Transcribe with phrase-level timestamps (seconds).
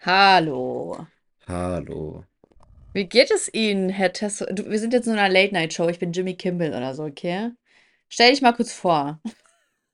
[0.00, 1.06] Hallo.
[1.46, 2.24] Hallo.
[2.92, 4.46] Wie geht es Ihnen, Herr Tesso?
[4.46, 5.88] Du, wir sind jetzt in einer Late-Night-Show.
[5.88, 7.50] Ich bin Jimmy Kimmel oder so, okay?
[8.08, 9.20] Stell dich mal kurz vor.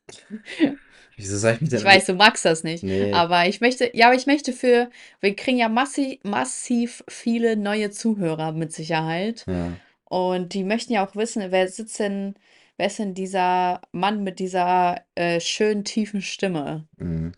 [1.17, 3.61] Wieso soll ich mich Ich denn an weiß, du magst das nicht, Nee, aber ich
[3.61, 4.90] möchte, ja, aber ich möchte für,
[5.21, 9.44] wir kriegen ja massi massiv viele neue Zuhörer mit Sicherheit.
[9.46, 9.72] ja.
[10.06, 12.34] Und die möchten ja auch wissen, wer sitzt denn,
[12.76, 16.86] wer ist denn dieser Mann mit dieser äh, schönen, tiefen Stimme?
[16.98, 17.32] mhm.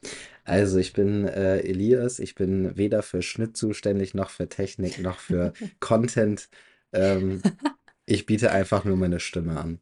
[0.46, 5.18] Also ich bin äh, Elias, ich bin weder für Schnitt zuständig, noch für Technik, noch
[5.18, 6.48] für Content.
[6.92, 7.42] Ähm,
[8.06, 9.80] ich biete einfach nur meine Stimme an.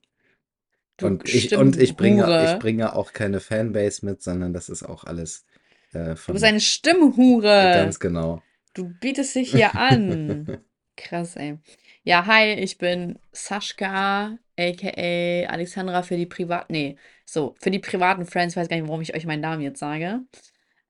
[0.97, 4.85] Du Und ich, und ich bringe, ich bringe auch keine Fanbase mit, sondern das ist
[4.85, 5.45] auch alles
[5.93, 7.73] äh, Du bist von eine Stimmhure.
[7.75, 8.43] ganz genau.
[8.73, 10.65] Du bietest dich hier an.
[10.97, 11.59] Krass, ey.
[12.05, 16.71] Ja, hi, ich bin Sascha, aka Alexandra für die Privat...
[16.71, 19.81] Nee, so, für die privaten Friends, weiß gar nicht, warum ich euch meinen Namen jetzt
[19.81, 20.21] sage.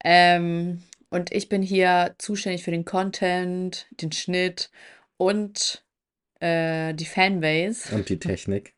[0.05, 4.71] Ähm, und ich bin hier zuständig für den Content, den Schnitt
[5.17, 5.85] und
[6.41, 7.95] äh, die Fanbase.
[7.95, 8.75] Und die Technik.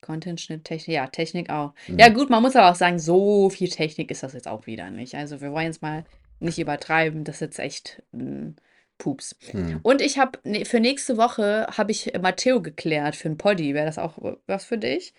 [0.00, 1.74] Content, Schnitt, Technik, ja, Technik auch.
[1.86, 2.14] Ja, Mhm.
[2.14, 5.14] gut, man muss aber auch sagen, so viel Technik ist das jetzt auch wieder nicht.
[5.14, 6.04] Also, wir wollen jetzt mal
[6.40, 8.56] nicht übertreiben, das ist jetzt echt ein
[8.96, 9.36] Pups.
[9.52, 9.80] Mhm.
[9.82, 13.74] Und ich habe ne, für nächste Woche habe ich Matteo geklärt für ein Poddy.
[13.74, 14.16] Wäre das auch
[14.46, 15.12] was für dich?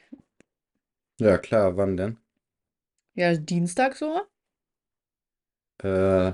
[1.19, 2.17] Ja, klar, wann denn?
[3.13, 4.21] Ja, Dienstag so?
[5.83, 6.33] Äh,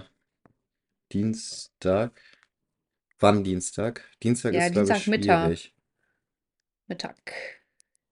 [1.11, 2.21] Dienstag.
[3.19, 4.03] Wann Dienstag?
[4.21, 5.73] Dienstag Ja, ist, glaube ich, Dienstagmittag, schwierig.
[6.87, 7.15] Mittag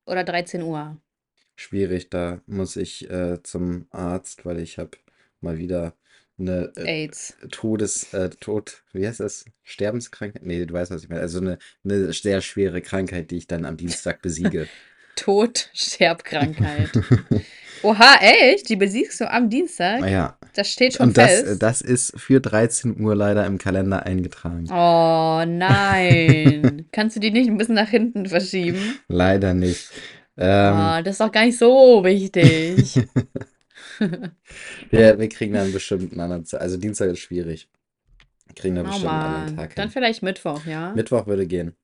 [0.05, 0.97] oder 13 Uhr.
[1.57, 4.91] Schwierig, da muss ich äh, zum Arzt, weil ich habe
[5.41, 5.93] mal wieder
[6.37, 7.37] eine äh, AIDS.
[7.51, 9.45] Todes, äh, Tod, wie heißt das?
[9.63, 10.43] Sterbenskrankheit?
[10.45, 11.21] Nee, du weißt, was ich meine.
[11.21, 14.67] Also eine, eine sehr schwere Krankheit, die ich dann am Dienstag besiege.
[15.15, 16.89] Tod, Sterbkrankheit.
[17.85, 18.69] Oha, echt?
[18.69, 20.09] Die besiegst du am Dienstag?
[20.09, 21.61] Ja, Das steht schon und das, äh, fest.
[21.63, 24.65] das ist für 13 Uhr leider im Kalender eingetragen.
[24.71, 26.87] Oh nein.
[26.91, 28.99] Kannst du die nicht ein bisschen nach hinten verschieben?
[29.07, 29.89] Leider nicht.
[30.37, 32.99] Ähm, Oh, das ist doch gar nicht so wichtig.
[34.89, 36.61] wir, wir kriegen dann bestimmt einen anderen Tag.
[36.61, 37.69] Also Dienstag ist schwierig.
[38.47, 39.57] Wir kriegen da Oh bestimmt einen anderen.
[39.57, 39.91] Tag Dann hin.
[39.93, 40.93] vielleicht Mittwoch, ja?
[40.93, 41.75] Mittwoch würde gehen.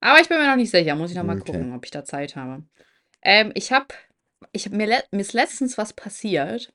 [0.00, 0.94] Aber ich bin mir noch nicht sicher.
[0.94, 1.52] Muss ich noch mal Okay.
[1.52, 2.62] gucken, ob ich da Zeit habe.
[3.22, 3.86] Ähm, ich habe,
[4.52, 6.72] ich mir, mir ist letztens was passiert.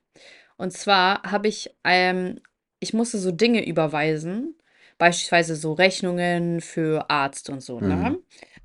[0.56, 2.40] Und zwar habe ich, ähm,
[2.80, 4.54] ich musste so Dinge überweisen.
[4.98, 7.88] Beispielsweise so Rechnungen für Arzt und so, Mhm.
[7.88, 8.18] ne?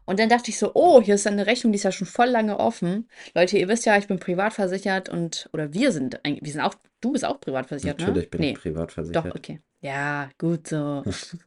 [0.05, 2.27] Und dann dachte ich so, oh, hier ist eine Rechnung, die ist ja schon voll
[2.27, 3.07] lange offen.
[3.35, 6.61] Leute, ihr wisst ja, ich bin privat versichert und, oder wir sind, eigentlich- wir sind
[6.61, 8.07] auch, du bist auch privat versichert, ne?
[8.07, 9.61] Natürlich bin ich Nee, privat doch, okay.
[9.81, 11.03] Ja, gut so.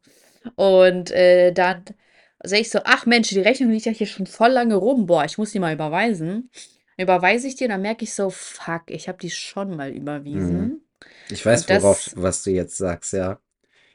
[0.54, 1.84] Und äh, dann
[2.44, 5.06] sehe ich so, ach Mensch, die Rechnung liegt ja hier schon voll lange rum.
[5.06, 6.50] Boah, ich muss die mal überweisen.
[6.98, 9.96] Überweise ich und dann merke ich so, fuck, ich habe die schon mal Mhm.
[9.96, 10.82] überwiesen.
[11.30, 13.40] Ich weiß, Und worauf, das, was du jetzt sagst, ja.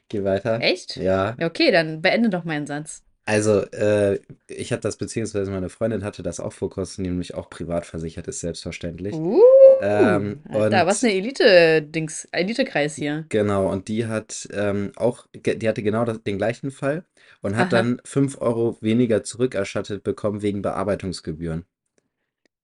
[0.08, 0.58] Geh weiter.
[0.60, 0.96] echt?
[0.96, 3.02] Ja, Ja, okay, dann beende doch meinen Satz.
[3.24, 7.48] also äh, ich hatte das, beziehungsweise meine Freundin hatte das auch vor kurzem, nämlich auch
[7.50, 9.14] privat versichert ist, selbstverständlich.
[9.14, 9.40] Uh,
[9.80, 13.28] Ähm, Alter, was eine Elite-Dings, Elite-Kreis hier.
[13.28, 17.04] genau, und die hat ähm, auch, die hatte genau das, den gleichen Fall
[17.40, 17.72] und hat Aha.
[17.72, 21.64] dann 5 Euro weniger zurückerstattet bekommen wegen Bearbeitungsgebühren.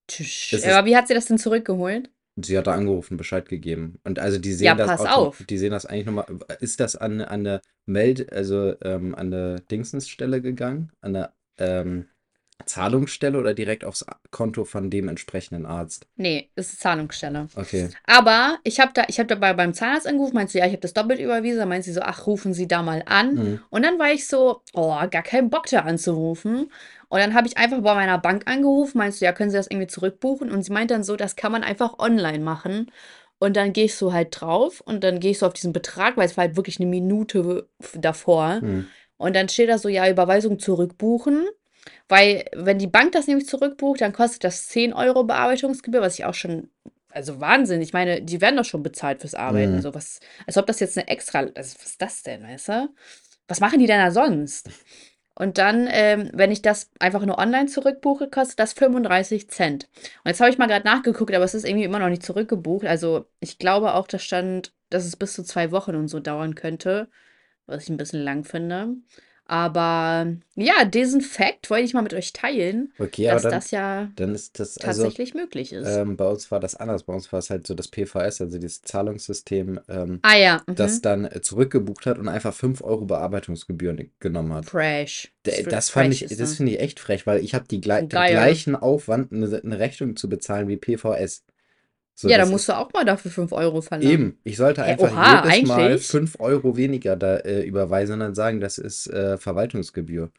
[0.09, 0.49] Tschüss.
[0.51, 2.09] Es ist, Aber wie hat sie das denn zurückgeholt?
[2.41, 3.99] sie hat da angerufen, Bescheid gegeben.
[4.03, 5.43] Und also die Ja, sehen das pass autom auf.
[5.49, 6.25] die sehen das eigentlich nochmal,
[6.61, 12.07] ist das an, an der Meld, also ähm, an der Dingsensstelle gegangen, an der ähm,
[12.65, 16.07] Zahlungsstelle oder direkt aufs Konto von dem entsprechenden Arzt?
[16.17, 17.47] Nee, das ist Zahlungsstelle.
[17.55, 17.89] Okay.
[18.05, 20.81] Aber ich habe da, ich habe dabei beim Zahnarzt angerufen, meinte sie, ja, ich habe
[20.81, 21.67] das doppelt überwiesen.
[21.67, 23.35] Meinte sie so, ach, rufen Sie da mal an.
[23.35, 23.59] Mhm.
[23.69, 26.69] Und dann war ich so, oh, gar keinen Bock da anzurufen.
[27.09, 29.67] Und dann habe ich einfach bei meiner Bank angerufen, meinte sie, ja, können Sie das
[29.67, 30.51] irgendwie zurückbuchen?
[30.51, 32.91] Und sie meint dann so, das kann man einfach online machen.
[33.39, 36.17] Und dann gehe ich so halt drauf und dann gehe ich so auf diesen Betrag,
[36.17, 38.59] weil es war halt wirklich eine Minute davor.
[38.61, 38.87] Mhm.
[39.17, 41.47] Und dann steht da so, ja, Überweisung zurückbuchen.
[42.07, 46.25] Weil, wenn die Bank das nämlich zurückbucht, dann kostet das 10 Euro Bearbeitungsgebühr, was ich
[46.25, 46.69] auch schon,
[47.09, 47.81] also Wahnsinn.
[47.81, 49.77] Ich meine, die werden doch schon bezahlt fürs Arbeiten.
[49.77, 49.81] Mhm.
[49.81, 52.89] So was, als ob das jetzt eine extra, also was ist das denn, weißt du?
[53.47, 54.69] Was machen die denn da sonst?
[55.39, 59.87] Und dann, ähm, wenn ich das einfach nur online zurückbuche, kostet das 35 Cent.
[60.23, 62.85] Und jetzt habe ich mal gerade nachgeguckt, aber es ist irgendwie immer noch nicht zurückgebucht.
[62.85, 66.55] Also ich glaube auch, da stand, dass es bis zu zwei Wochen und so dauern
[66.55, 67.07] könnte,
[67.67, 68.97] was ich ein bisschen lang finde.
[69.49, 74.09] Aber ja, diesen Fact wollte ich mal mit euch teilen, Okay, dass dann, das ja
[74.15, 75.87] dann ist das, also tatsächlich möglich ist.
[75.87, 77.03] ähm, bei uns war das anders.
[77.03, 80.97] Bei uns war es halt so das PVS, also dieses Zahlungssystem, ähm, Ah ja, das
[80.97, 81.01] mhm.
[81.01, 84.65] dann äh, zurückgebucht hat und einfach 5 Euro Bearbeitungsgebühren genommen hat.
[84.67, 85.33] Fresh.
[85.43, 86.57] Das Das fand fresh ich, ist das das.
[86.57, 90.67] finde ich echt frech, weil ich habe den gleichen Aufwand, eine, eine Rechnung zu bezahlen
[90.67, 91.43] wie PVS.
[92.19, 94.11] So, Ja, dann musst du auch mal dafür 5 Euro verlangen.
[94.11, 94.39] eben.
[94.43, 96.05] Ich sollte einfach oha, jedes Mal eigentlich?
[96.05, 100.29] 5 Euro weniger da äh, überweisen und dann sagen, das ist äh, Verwaltungsgebühr.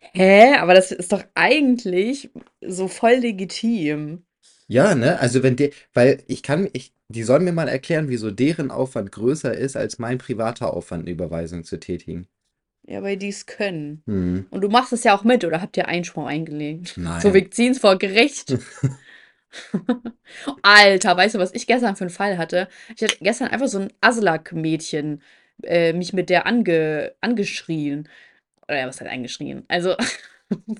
[0.00, 0.56] Hä?
[0.56, 2.30] Aber das ist doch eigentlich
[2.60, 4.24] so voll legitim.
[4.66, 5.20] Ja, ne?
[5.20, 9.12] Also wenn der, weil ich kann, ich, die sollen mir mal erklären, wieso deren Aufwand
[9.12, 12.26] größer ist, als mein privater Aufwand, eine Überweisung zu tätigen.
[12.84, 14.02] Ja, weil die es können.
[14.06, 14.46] Hm.
[14.50, 16.94] Und du machst es ja auch mit, oder habt ihr Einspruch eingelegt?
[16.96, 17.34] So, Nein.
[17.34, 18.58] wir ziehen es vor Gericht.
[20.62, 22.68] Alter, weißt du, was ich gestern für einen Fall hatte?
[22.96, 25.22] Ich hatte gestern einfach so ein Aslak-Mädchen
[25.62, 28.08] äh, mich mit der ange angeschrien.
[28.68, 29.64] Oder ja, was heißt angeschrien?
[29.68, 29.96] Also,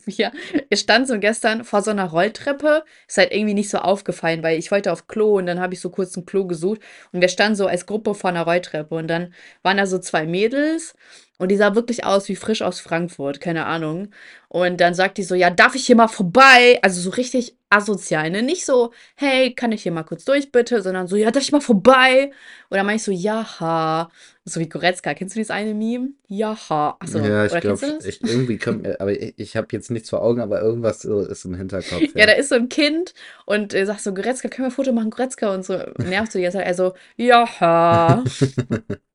[0.07, 0.33] wir,
[0.69, 2.85] wir standen so gestern vor so einer Rolltreppe.
[3.07, 5.81] Ist halt irgendwie nicht so aufgefallen, weil ich wollte auf Klo und dann habe ich
[5.81, 6.81] so kurz ein Klo gesucht.
[7.13, 8.95] Und wir standen so als Gruppe vor einer Rolltreppe.
[8.95, 10.95] Und dann waren da so zwei Mädels.
[11.39, 14.11] Und die sah wirklich aus wie frisch aus Frankfurt, keine Ahnung.
[14.49, 16.81] Und dann sagt die so, ja, darf ich hier mal vorbei?
[16.83, 18.43] Also so richtig asozial, ne?
[18.43, 20.83] Nicht so, hey, kann ich hier mal kurz durch, bitte?
[20.83, 22.33] Sondern so, ja, darf ich mal vorbei?
[22.71, 24.11] Und dann meine ich so, jaha.
[24.45, 25.15] So wie Goretzka.
[25.15, 26.09] Kennst du dieses eine Meme?
[26.27, 26.97] Jaha.
[26.99, 30.23] Achso, Ja, ich glaube, du irgendwie kommt mir, aber ich, ich habe jetzt nichts vor
[30.23, 32.03] Augen, aber irgendwas so ist im Hinterkopf.
[32.15, 33.15] Ja, da ist so ein Kind
[33.47, 35.55] und äh, sagt so, Goretzka, können wir ein Foto machen, Goretzka?
[35.55, 36.67] Und so nervt so die ganze Zeit.
[36.67, 38.25] Also, jaha.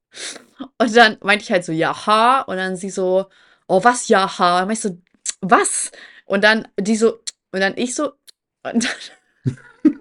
[0.77, 2.41] Und dann meinte ich halt so, jaha.
[2.41, 3.25] Und dann sie so,
[3.67, 4.55] oh, was, jaha?
[4.55, 4.97] Und dann meinte ich so,
[5.41, 5.91] was?
[6.25, 7.19] Und dann die so,
[7.51, 8.13] und dann ich so,
[8.63, 8.87] und
[9.45, 9.99] dann,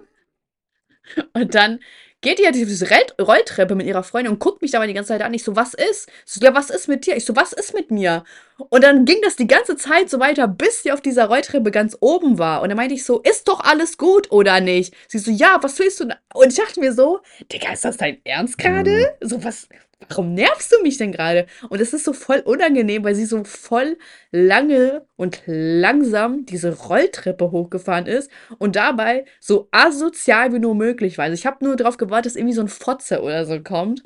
[1.33, 1.79] und dann
[2.23, 2.87] geht die halt diese
[3.21, 5.33] Rolltreppe mit ihrer Freundin und guckt mich dabei die ganze Zeit an.
[5.33, 6.09] Ich so, was ist?
[6.25, 7.15] So, ja, was ist mit dir?
[7.15, 8.23] Ich so, was ist mit mir?
[8.69, 11.97] Und dann ging das die ganze Zeit so weiter, bis sie auf dieser Rolltreppe ganz
[11.99, 12.61] oben war.
[12.61, 14.95] Und dann meinte ich so, ist doch alles gut oder nicht?
[15.09, 16.05] Sie so, ja, was willst du?
[16.33, 17.19] Und ich dachte mir so,
[17.51, 19.15] Digga, ist das dein Ernst gerade?
[19.19, 19.67] So, was,
[20.09, 21.45] warum nervst du mich denn gerade?
[21.69, 23.97] Und es ist so voll unangenehm, weil sie so voll
[24.31, 31.25] lange und langsam diese Rolltreppe hochgefahren ist und dabei so asozial wie nur möglich war.
[31.25, 34.03] Also ich habe nur darauf gewartet, dass irgendwie so ein Fotze oder so kommt.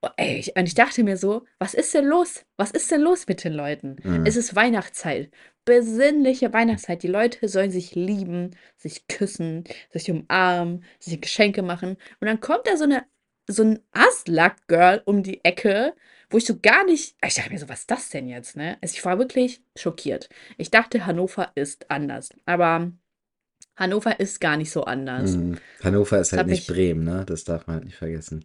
[0.00, 2.44] Oh, ey, ich, und ich dachte mir so, was ist denn los?
[2.56, 3.96] Was ist denn los mit den Leuten?
[4.04, 4.26] Mhm.
[4.26, 5.30] Es ist Weihnachtszeit.
[5.64, 7.02] Besinnliche Weihnachtszeit.
[7.02, 11.96] Die Leute sollen sich lieben, sich küssen, sich umarmen, sich Geschenke machen.
[12.20, 13.02] Und dann kommt da so eine
[13.48, 15.94] so ein Aslak-Girl um die Ecke,
[16.30, 17.16] wo ich so gar nicht.
[17.26, 18.76] Ich dachte mir so, was ist das denn jetzt, ne?
[18.82, 20.28] Also ich war wirklich schockiert.
[20.58, 22.28] Ich dachte, Hannover ist anders.
[22.44, 22.92] Aber
[23.76, 25.32] Hannover ist gar nicht so anders.
[25.36, 25.58] Mhm.
[25.82, 27.24] Hannover ist Das halt nicht mich- Bremen, ne?
[27.26, 28.44] Das darf man halt nicht vergessen.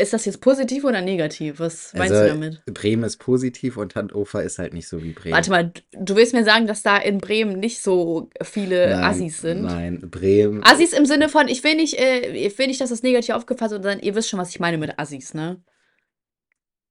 [0.00, 1.58] Ist das jetzt positiv oder negativ?
[1.60, 2.64] Was meinst Also, du damit?
[2.66, 5.34] Bremen ist positiv und Hannover ist halt nicht so wie Bremen.
[5.34, 9.40] Warte mal, du willst mir sagen, dass da in Bremen nicht so viele Nein, Assis
[9.40, 9.62] sind?
[9.62, 10.62] Nein, Bremen.
[10.64, 13.72] Assis im Sinne von, ich will nicht, äh, ich will nicht, dass das negativ aufgefasst
[13.72, 15.62] wird, sondern ihr wisst schon, was ich meine mit Assis, ne?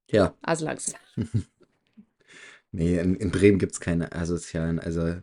[0.10, 0.94] Ja, Aslaks.
[2.72, 5.16] nee, in, in Bremen gibt es keine asozialen, also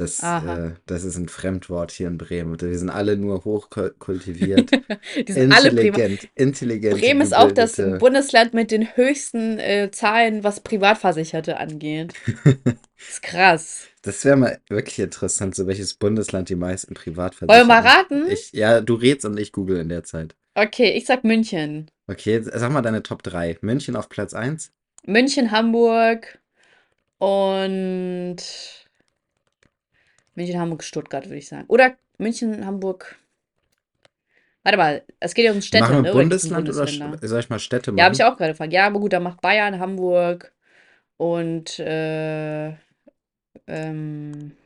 [0.00, 2.60] das, äh, das ist ein Fremdwort hier in Bremen.
[2.60, 4.70] Wir sind alle nur hochkultiviert,
[5.28, 5.98] Die sind alle privat.
[5.98, 7.00] intelligent, intelligent.
[7.00, 12.14] Bremen ist auch das Bundesland mit den höchsten äh, Zahlen, was Privatversicherte angeht.
[12.96, 13.86] ist krass.
[14.02, 17.68] Das wäre mal wirklich interessant, so welches Bundesland die meisten Wollen wir Privatversicherten.
[17.68, 18.30] mal raten?
[18.30, 20.34] Ich, ja, du redst und ich google in der Zeit.
[20.54, 21.90] Okay, ich sag München.
[22.06, 23.58] Okay, sag mal deine Top 3.
[23.60, 24.72] München auf Platz 1.
[25.06, 26.38] München, Hamburg
[27.18, 28.36] und
[30.40, 31.66] München, Hamburg, Stuttgart, würde ich sagen.
[31.68, 33.16] Oder München, Hamburg.
[34.62, 36.02] Warte mal, es geht ja um Städte, Machen ne?
[36.04, 36.86] wir Oder um Bundesland oder?
[36.86, 38.24] St- soll ich mal Städte Ja, habe ich machen?
[38.24, 38.72] auch gerade gefragt.
[38.72, 40.52] Ja, aber gut, dann mach Bayern, Hamburg
[41.18, 42.70] und äh,
[43.66, 44.56] ähm,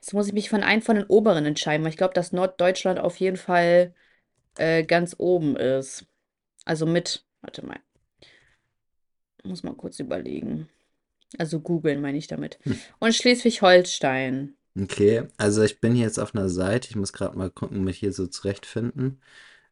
[0.00, 2.98] jetzt muss ich mich von einem von den oberen entscheiden, weil ich glaube, dass Norddeutschland
[2.98, 3.94] auf jeden Fall
[4.58, 6.06] äh, ganz oben ist.
[6.66, 7.80] Also mit, warte mal,
[9.44, 10.68] muss mal kurz überlegen.
[11.38, 12.58] Also googeln meine ich damit.
[12.62, 12.78] Hm.
[12.98, 14.54] Und Schleswig-Holstein.
[14.80, 16.88] Okay, also ich bin hier jetzt auf einer Seite.
[16.88, 19.20] Ich muss gerade mal gucken, mich hier so zurechtfinden.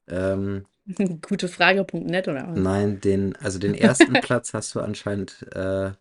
[0.08, 0.66] Ähm,
[1.22, 2.58] Gutefrage.net oder was?
[2.58, 5.46] nein, den, also den ersten Platz hast du anscheinend.
[5.54, 5.92] Äh,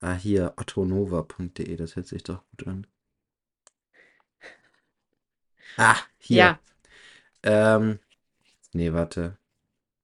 [0.00, 2.86] ah, hier, ottonova.de, das hört sich doch gut an.
[5.76, 6.36] Ah, hier.
[6.36, 6.58] Ja,
[7.44, 7.98] Ähm,
[8.72, 9.38] nee, warte.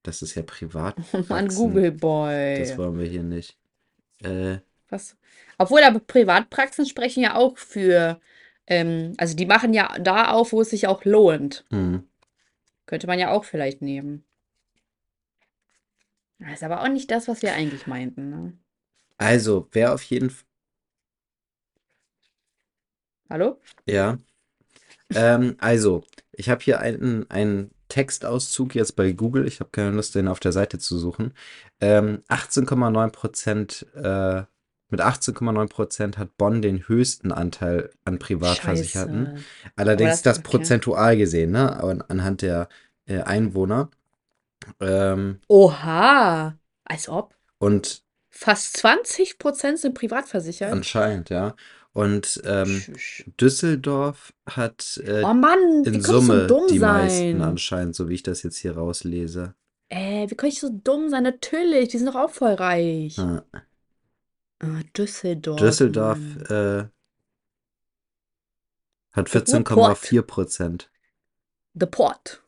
[0.03, 0.97] Das ist ja privat.
[1.13, 1.49] oh Mann.
[1.49, 2.59] Google Boy.
[2.61, 3.57] Das wollen wir hier nicht.
[4.23, 4.59] Äh,
[4.91, 5.17] Was?
[5.59, 8.21] Obwohl, aber Privatpraxen sprechen ja auch für,
[8.67, 11.65] ähm, also die machen ja da auf, wo es sich auch lohnt.
[11.71, 12.09] hm.
[12.87, 14.25] Könnte man ja auch vielleicht nehmen.
[16.39, 18.59] Das ist aber auch nicht das, was wir eigentlich meinten, ne?
[19.19, 20.47] Also, wer auf jeden Fall.
[23.31, 23.61] Hallo?
[23.87, 24.19] Ja.
[25.15, 29.47] Ähm, also, ich habe hier einen, einen Textauszug jetzt bei Google.
[29.47, 31.33] Ich habe keine Lust, den auf der Seite zu suchen.
[31.81, 33.87] Ähm, 18,9%
[34.41, 34.45] äh,
[34.91, 39.27] Mit 18,9% hat Bonn den höchsten Anteil an Privatversicherten.
[39.27, 39.45] Scheiße.
[39.77, 40.49] Allerdings das- das okay.
[40.49, 41.83] prozentual gesehen, ne?
[41.83, 42.69] an- Anhand der
[43.07, 43.91] äh, Einwohner.
[44.81, 46.57] Ähm, Oha.
[46.85, 47.35] Als ob.
[47.59, 50.71] und Fast 20% sind privatversichert.
[50.73, 51.55] anscheinend, ja.
[51.99, 52.81] Und ähm.
[53.41, 57.43] Düsseldorf hat äh, Oh Mann, in so Summe dumm die meisten sein?
[57.43, 59.57] anscheinend, so wie ich das jetzt hier rauslese.
[59.89, 61.25] Äh, wie kann ich so dumm sein?
[61.25, 63.17] Natürlich, die sind doch auch voll reich.
[63.17, 63.43] Ja.
[64.61, 65.59] Ah, Düsseldorf.
[65.59, 66.85] Düsseldorf äh,
[69.11, 69.99] hat The Port.
[69.99, 70.91] 14,4 Prozent.
[71.75, 72.45] The Port.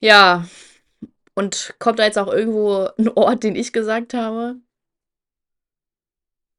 [0.00, 0.46] Ja.
[1.34, 4.56] Und kommt da jetzt auch irgendwo ein Ort, den ich gesagt habe?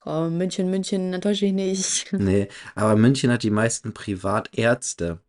[0.03, 2.11] Oh, München, München, enttäusche ich nicht.
[2.13, 5.19] Nee, aber München hat die meisten Privatärzte.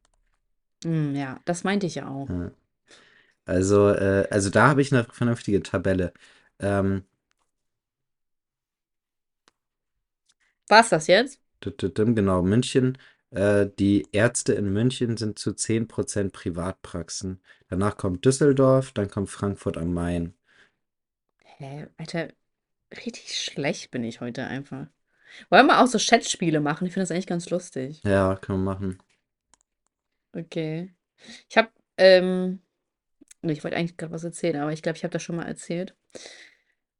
[0.83, 2.29] Hm, ja, das meinte ich ja auch.
[2.29, 2.51] Ja.
[3.45, 6.13] Also, äh, also da habe ich eine vernünftige Tabelle.
[6.61, 7.03] Ähm,
[10.69, 11.39] War's das jetzt?
[11.61, 12.99] genau, München,
[13.31, 17.41] äh, die Ärzte in München sind zu 10% Privatpraxen.
[17.69, 20.35] Danach kommt Düsseldorf, dann kommt Frankfurt am Main.
[21.59, 22.29] Hä, Alter,
[23.07, 24.87] richtig schlecht bin ich heute einfach.
[25.51, 26.87] Wollen wir auch so Chatspiele machen?
[26.87, 28.03] Ich finde das eigentlich ganz lustig.
[28.05, 28.99] Ja, kann man machen.
[30.35, 30.93] Okay.
[31.49, 32.61] Ich habe, ähm,
[33.43, 35.47] nee, ich wollte eigentlich gerade was erzählen, aber ich glaube, ich habe das schon mal
[35.47, 35.95] erzählt.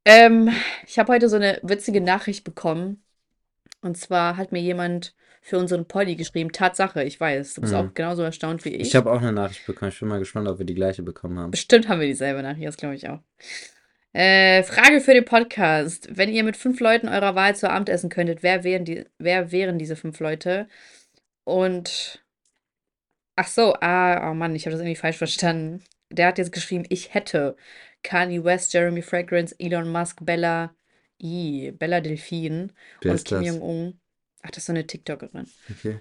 [0.05, 0.51] Ähm,
[0.87, 3.03] ich habe heute so eine witzige Nachricht bekommen.
[3.81, 7.79] Und zwar hat mir jemand für unseren Poddy geschrieben, Tatsache, ich weiß, du bist Mhm.
[7.81, 8.89] auch genauso erstaunt wie ich.
[8.89, 9.91] Ich habe auch eine Nachricht bekommen.
[9.91, 11.51] Ich bin mal gespannt, ob wir die gleiche bekommen haben.
[11.51, 13.21] Bestimmt haben wir dieselbe Nachricht, das glaube ich auch.
[14.13, 16.09] Äh, Frage für den Podcast.
[16.11, 19.53] Wenn ihr mit fünf Leuten eurer Wahl zu Abend essen könntet, wer wären, die, wer
[19.53, 20.69] wären diese fünf Leute?
[21.45, 22.23] Und.
[23.35, 25.83] Ach so, ah, oh Mann, ich habe das irgendwie falsch verstanden.
[26.11, 27.57] Der hat jetzt geschrieben, ich hätte
[28.03, 30.75] Kanye West, Jeremy Fragrance, Elon Musk, Bella,
[31.23, 32.69] I, Bella Delphine
[33.01, 33.43] Wer und Kim?
[33.43, 34.01] Jong-un.
[34.43, 35.47] Ach, das ist so eine TikTokerin.
[35.71, 36.01] Okay.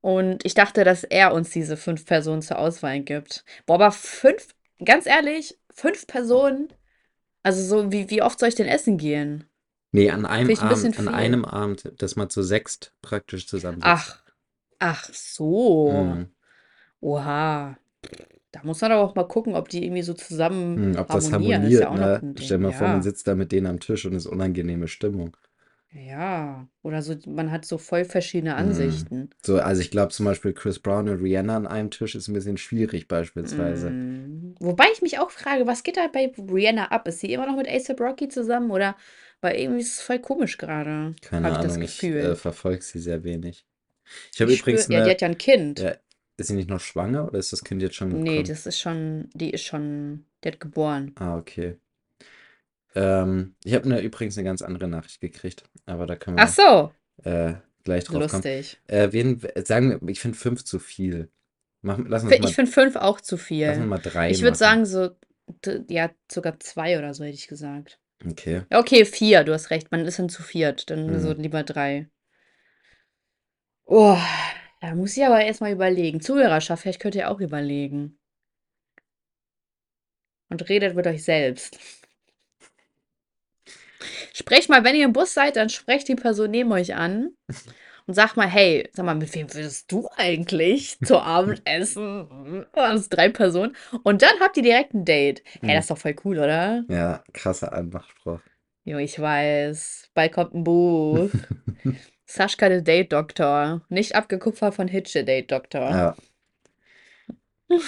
[0.00, 3.44] Und ich dachte, dass er uns diese fünf Personen zur Auswahl gibt.
[3.66, 4.48] Boah, aber fünf,
[4.84, 6.72] ganz ehrlich, fünf Personen,
[7.42, 9.44] also so, wie, wie oft soll ich denn essen gehen?
[9.92, 11.14] Nee, an einem ein Abend, an viel.
[11.14, 13.88] einem Abend, dass man zu sechst praktisch zusammensitzt.
[13.88, 14.22] Ach,
[14.78, 16.16] ach so.
[16.16, 16.26] Mhm.
[17.00, 17.76] Oha.
[18.52, 21.32] Da muss man aber auch mal gucken, ob die irgendwie so zusammen Hm, ob das
[21.32, 21.62] harmonieren.
[21.70, 22.34] Ja harmoniert, auch noch ne?
[22.38, 23.02] Stell dir mal vor, man Ja.
[23.02, 25.36] sitzt da mit denen am Tisch und ist unangenehme Stimmung.
[25.92, 26.68] Ja.
[26.82, 28.56] Oder so, man hat so voll verschiedene Mhm.
[28.56, 29.30] Ansichten.
[29.44, 32.34] So, also ich glaube zum Beispiel Chris Brown und Rihanna an einem Tisch ist ein
[32.34, 33.90] bisschen schwierig beispielsweise.
[33.90, 34.31] Mm.
[34.62, 37.08] Wobei ich mich auch frage, was geht da bei Rihanna ab?
[37.08, 38.96] Ist sie immer noch mit A$AP Rocky zusammen oder?
[39.40, 41.14] Weil irgendwie ist es voll komisch gerade.
[41.20, 42.16] Keine ich das Ahnung, ich Gefühl.
[42.18, 43.66] äh, verfolge sie sehr wenig.
[44.32, 45.80] Ich habe Ich übrigens spür, ja, die eine, hat ja ein Kind.
[45.80, 45.96] ja,
[46.36, 48.44] ist sie nicht noch schwanger oder ist das Kind jetzt schon Nee, gekommen?
[48.44, 51.12] das ist schon, die ist schon, die hat geboren.
[51.16, 51.76] Ah, okay.
[52.94, 56.92] Ähm, ich habe eine, übrigens eine ganz andere Nachricht gekriegt, aber da können Ach so,
[57.24, 57.54] wir äh,
[57.84, 58.42] gleich drauf kommen.
[58.42, 58.78] lustig.
[58.86, 61.30] Äh, wen, sagen wir, ich finde fünf zu viel.
[61.82, 63.86] Mach, lass uns mal, Ich finde fünf auch zu lass uns viel.
[63.86, 64.58] mal drei Ich würde machen.
[64.58, 65.10] sagen, so,
[65.88, 67.98] ja, sogar zwei oder so hätte ich gesagt.
[68.24, 68.62] Okay.
[68.72, 69.90] Okay, vier, du hast recht.
[69.90, 70.90] Man ist dann zu viert.
[70.90, 71.40] Dann so Mhm.
[71.40, 72.08] lieber drei.
[73.84, 74.16] Oh,
[74.80, 76.20] da muss ich aber erstmal überlegen.
[76.20, 78.18] Zuhörerschaft, vielleicht könnt ihr auch überlegen.
[80.48, 81.78] Und redet mit euch selbst.
[84.32, 87.30] Sprecht mal, wenn ihr im Bus seid, dann sprecht die Person neben euch an
[88.06, 92.66] und sagt mal, hey, sag mal, mit wem würdest du eigentlich zu Abend essen?
[92.74, 93.76] Das sind drei Personen.
[94.02, 95.42] Und dann habt ihr direkt ein Date.
[95.60, 95.74] Hey, Mhm.
[95.76, 96.84] das ist doch voll cool, oder?
[96.88, 98.40] Ja, krasser Anmachspruch.
[98.84, 100.10] Jo, ich weiß.
[100.14, 101.30] Bald kommt ein Buch.
[102.26, 103.82] Sascha, der Date-Doktor.
[103.88, 105.90] Nicht abgekupfert von Hitch, der Date-Doktor.
[105.90, 106.16] Ja.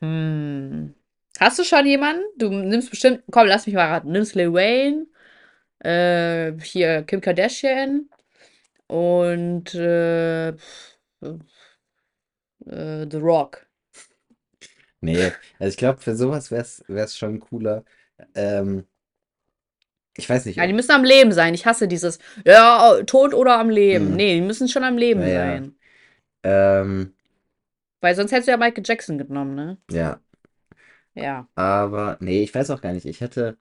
[0.00, 0.94] Hm.
[1.38, 2.22] Hast du schon jemanden?
[2.38, 4.12] Du nimmst bestimmt, komm, lass mich mal raten.
[4.12, 5.06] Nimmst Lil Wayne,
[5.80, 8.08] äh, hier Kim Kardashian
[8.90, 10.54] und äh, äh,
[12.66, 13.66] The Rock.
[15.00, 17.84] Nee, also ich glaube, für sowas wäre es schon cooler.
[18.34, 18.86] Ähm,
[20.16, 21.54] ich weiß nicht, Ja, die ob, müssen am Leben sein.
[21.54, 24.10] Ich hasse dieses, ja, tot oder am Leben.
[24.10, 24.16] Mhm.
[24.16, 25.60] Nee, die müssen schon am Leben Ja, ja.
[25.60, 25.76] sein.
[26.44, 27.14] ähm,
[28.02, 29.78] Weil sonst hättest du ja Michael Jackson genommen, ne?
[29.90, 30.20] ja,
[31.14, 31.48] Ja.
[31.54, 33.06] aber nee, ich weiß auch gar nicht.
[33.06, 33.56] Ich hätte,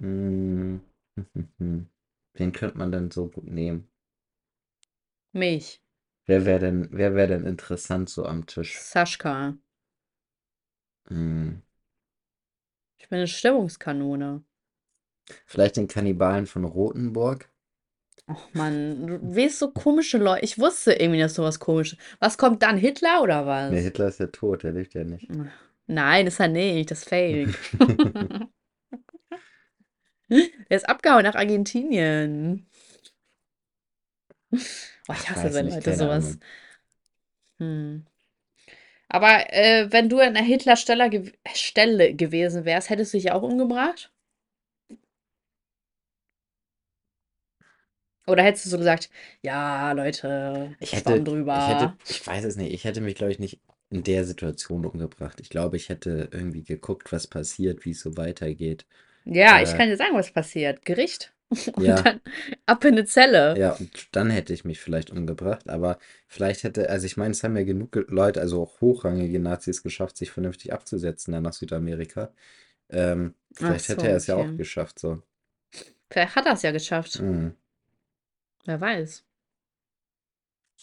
[0.00, 0.80] hm,
[2.34, 3.88] wen könnte man denn so gut nehmen?
[5.32, 5.80] Mich.
[6.26, 8.78] Wer wäre denn, wer wäre denn interessant so am Tisch?
[8.78, 9.56] Sascha.
[11.08, 11.60] Hm,
[12.98, 14.42] Ich bin eine Stimmungskanone.
[15.46, 17.50] vielleicht den Kannibalen von Rothenburg?
[18.26, 20.44] Och Mann, du weißt so komische Leute.
[20.44, 21.98] Ich wusste irgendwie, dass sowas komisches.
[22.20, 22.78] Was kommt dann?
[22.78, 23.70] Hitler oder was?
[23.70, 25.28] Nee, Hitler ist ja tot, der lebt ja nicht.
[25.86, 26.90] Nein, ist er nicht.
[26.90, 27.54] Das ist fake.
[30.70, 32.66] Der ist abgehauen nach Argentinien.
[35.08, 36.38] Oh, ich hasse, wenn Leute sowas.
[37.58, 38.06] Hm.
[39.08, 43.42] Aber äh, wenn du an der Hitler-Stelle gew Stelle gewesen wärst, hättest du dich auch
[43.42, 44.10] umgebracht?
[48.26, 49.10] Oder hättest du so gesagt,
[49.42, 51.96] ja, Leute, Ich hätte, ich hätte, drüber.
[52.08, 53.60] ich weiß es nicht, ich hätte mich, glaube ich, nicht
[53.90, 55.40] in der Situation umgebracht.
[55.40, 58.86] Ich glaube, ich hätte irgendwie geguckt, was passiert, wie es so weitergeht.
[59.24, 60.84] Ja, ich Äh, kann dir sagen, was passiert.
[60.84, 61.32] Gericht.
[61.86, 62.20] Und ja, dann
[62.66, 63.56] ab in eine Zelle.
[63.56, 67.44] ja, und dann hätte ich mich vielleicht umgebracht, aber vielleicht hätte, also ich meine, es
[67.44, 71.52] haben ja genug Ge- Leute, also auch hochrangige Nazis geschafft, sich vernünftig abzusetzen dann nach
[71.52, 72.32] Südamerika.
[72.90, 74.58] Ähm, vielleicht hätte so, er es ja auch okay.
[74.58, 75.22] geschafft, so.
[76.10, 77.20] Vielleicht hat er es ja geschafft.
[77.20, 77.54] Mhm.
[78.66, 79.24] Wer weiß.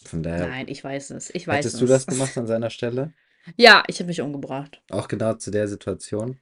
[0.04, 1.30] Von daher, Nein, ich weiß es.
[1.34, 1.88] Ich weiß hättest du es.
[1.88, 3.14] das gemacht an seiner Stelle?
[3.56, 4.82] Ja, ich habe mich umgebracht.
[4.90, 6.38] Auch genau zu der Situation?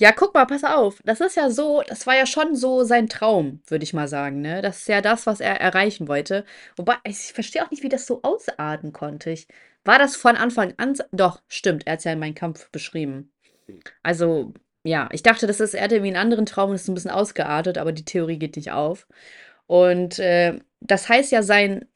[0.00, 1.00] Ja, guck mal, pass auf.
[1.04, 4.40] Das ist ja so, das war ja schon so sein Traum, würde ich mal sagen,
[4.40, 4.62] ne?
[4.62, 6.44] Das ist ja das, was er erreichen wollte.
[6.76, 9.30] Wobei, ich verstehe auch nicht, wie das so ausarten konnte.
[9.30, 9.48] Ich,
[9.84, 10.96] war das von Anfang an?
[11.10, 13.32] Doch, stimmt, er hat es ja in meinem Kampf beschrieben.
[14.02, 16.94] Also, ja, ich dachte, das ist, er hatte irgendwie einen anderen Traum und ist ein
[16.94, 19.08] bisschen ausgeartet, aber die Theorie geht nicht auf.
[19.66, 21.86] Und äh, das heißt ja, sein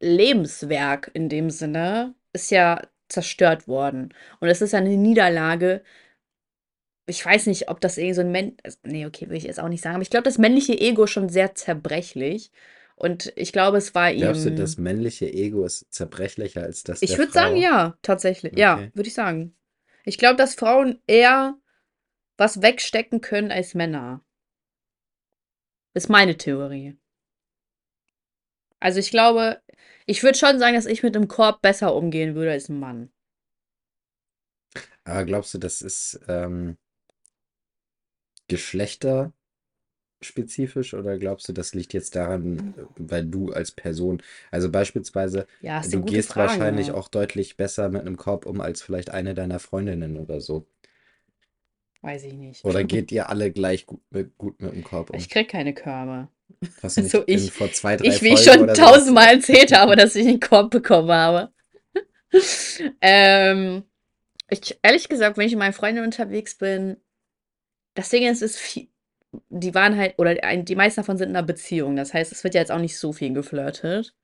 [0.00, 4.14] Lebenswerk in dem Sinne ist ja zerstört worden.
[4.40, 5.82] Und es ist ja eine Niederlage.
[7.12, 9.60] Ich weiß nicht, ob das irgendwie so ein Män also, nee, okay, will ich jetzt
[9.60, 12.50] auch nicht sagen, aber ich glaube, das männliche Ego ist schon sehr zerbrechlich.
[12.96, 14.84] Und ich glaube, es war Glaubst du, das ihm.
[14.84, 18.56] männliche Ego ist zerbrechlicher als das Ich würde sagen, ja, tatsächlich.
[18.56, 18.90] Ja, Okay.
[18.94, 19.54] würde ich sagen.
[20.04, 21.56] Ich glaube, dass Frauen eher
[22.38, 24.22] was wegstecken können als Männer.
[25.94, 26.96] Ist meine Theorie.
[28.80, 29.62] Also ich glaube,
[30.06, 33.10] ich würde schon sagen, dass ich mit einem Korb besser umgehen würde als ein Mann.
[35.04, 36.76] Aber glaubst du, das ist ähm,
[38.48, 39.32] geschlechterspezifisch
[40.94, 46.02] oder glaubst du, das liegt jetzt daran, weil du als Person, also beispielsweise, Ja, du
[46.04, 46.92] gehst wahrscheinlich Frage.
[46.92, 50.66] auch deutlich besser mit einem Korb um als vielleicht eine deiner Freundinnen oder so.
[52.02, 52.64] Weiß ich nicht.
[52.64, 55.30] Oder geht ihr alle gleich gut mit, gut mit dem Korb Ich um?
[55.30, 56.28] krieg keine Körbe.
[56.82, 59.96] Hast du nicht So ich, vor zwei, drei ich, wie ich schon tausendmal erzählt habe,
[59.96, 61.52] dass ich einen Korb bekommen habe.
[63.00, 63.84] ähm,
[64.50, 66.98] ich, ehrlich gesagt, wenn ich mit meinen Freunden unterwegs bin,
[67.94, 68.88] das Ding ist, ist viel,
[69.50, 71.96] die waren halt, oder die meisten davon sind in einer Beziehung.
[71.96, 74.14] Das heißt, es wird ja jetzt auch nicht so viel geflirtet.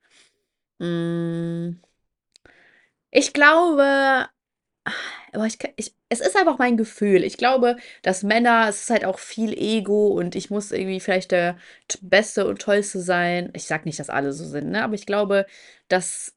[0.79, 1.73] Mm,
[3.11, 4.29] ich glaube,
[5.33, 7.23] aber ich, kann- ich, es ist einfach mein Gefühl.
[7.23, 11.31] Ich glaube, dass Männer, es ist halt auch viel Ego und ich muss irgendwie vielleicht
[11.31, 11.57] der
[12.01, 13.51] Beste und Tollste sein.
[13.53, 14.83] Ich sag nicht, dass alle so sind, ne?
[14.83, 15.45] Aber ich glaube,
[15.87, 16.35] dass,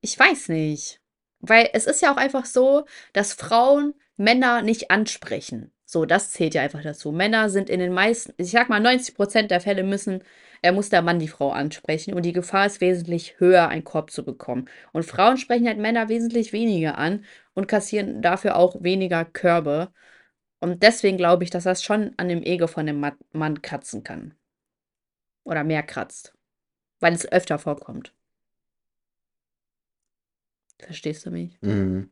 [0.00, 1.00] ich weiß nicht.
[1.40, 5.72] Weil es ist ja auch einfach so, dass Frauen Männer nicht ansprechen.
[5.84, 7.12] So, das zählt ja einfach dazu.
[7.12, 10.22] Männer sind in den meisten, ich sag mal, 90% der Fälle müssen,
[10.62, 14.10] er muss der Mann die Frau ansprechen und die Gefahr ist wesentlich höher, einen Korb
[14.10, 14.68] zu bekommen.
[14.92, 17.24] Und Frauen sprechen halt Männer wesentlich weniger an
[17.54, 19.92] und kassieren dafür auch weniger Körbe.
[20.60, 24.04] Und deswegen glaube ich, dass das schon an dem Ego von dem Ma- Mann kratzen
[24.04, 24.34] kann.
[25.44, 26.34] Oder mehr kratzt.
[27.00, 28.14] Weil es öfter vorkommt.
[30.78, 31.58] Verstehst du mich?
[31.62, 32.10] Mhm.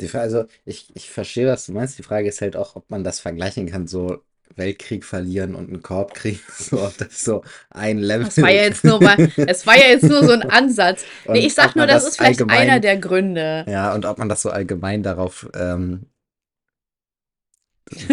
[0.00, 1.98] Die Frage, also ich, ich verstehe, was du meinst.
[1.98, 4.22] Die Frage ist halt auch, ob man das vergleichen kann, so
[4.56, 8.62] Weltkrieg verlieren und einen Korb kriegen, so ob das so ein Level Das war ja
[8.62, 11.04] jetzt nur mal, es war ja jetzt nur so ein Ansatz.
[11.28, 13.64] Nee, ich sag nur, das das ist vielleicht einer der Gründe.
[13.68, 16.06] ja, und ob man das so allgemein darauf ähm,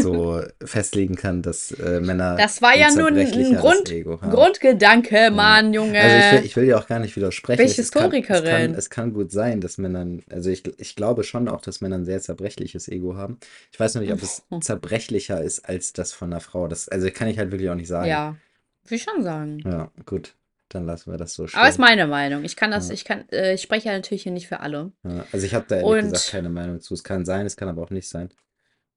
[0.01, 3.89] so festlegen kann, dass äh, Männer Das war ja nur ein, Grund.
[4.31, 5.31] Grundgedanke.
[5.31, 6.41] Mann, Also ich will, Junge.
[6.45, 7.57] ich will ja auch gar nicht widersprechen.
[7.57, 8.73] Bin ich Es, es kann, es kann, Historikerin?
[8.75, 12.05] es kann gut sein, dass Männer, also ich, ich glaube schon auch, dass Männer ein
[12.05, 13.39] sehr zerbrechliches Ego haben.
[13.71, 16.67] Ich weiß nur nicht, ob es zerbrechlicher ist als das von einer Frau.
[16.67, 18.09] Das, also kann ich halt wirklich auch nicht sagen.
[18.09, 18.35] Ja,
[18.83, 19.59] würde ich schon sagen.
[19.65, 20.35] Ja, gut,
[20.69, 21.81] dann lassen wir das so Aber ist stehen.
[21.85, 22.43] meine Meinung.
[22.43, 24.91] Ich kann das, Ja, ich kann, äh, ich spreche ja natürlich hier nicht für alle.
[25.03, 25.25] ja.
[25.31, 26.93] Also ich habe da ehrlich gesagt Und keine Meinung zu.
[26.93, 28.29] Es kann sein, es kann aber auch nicht sein.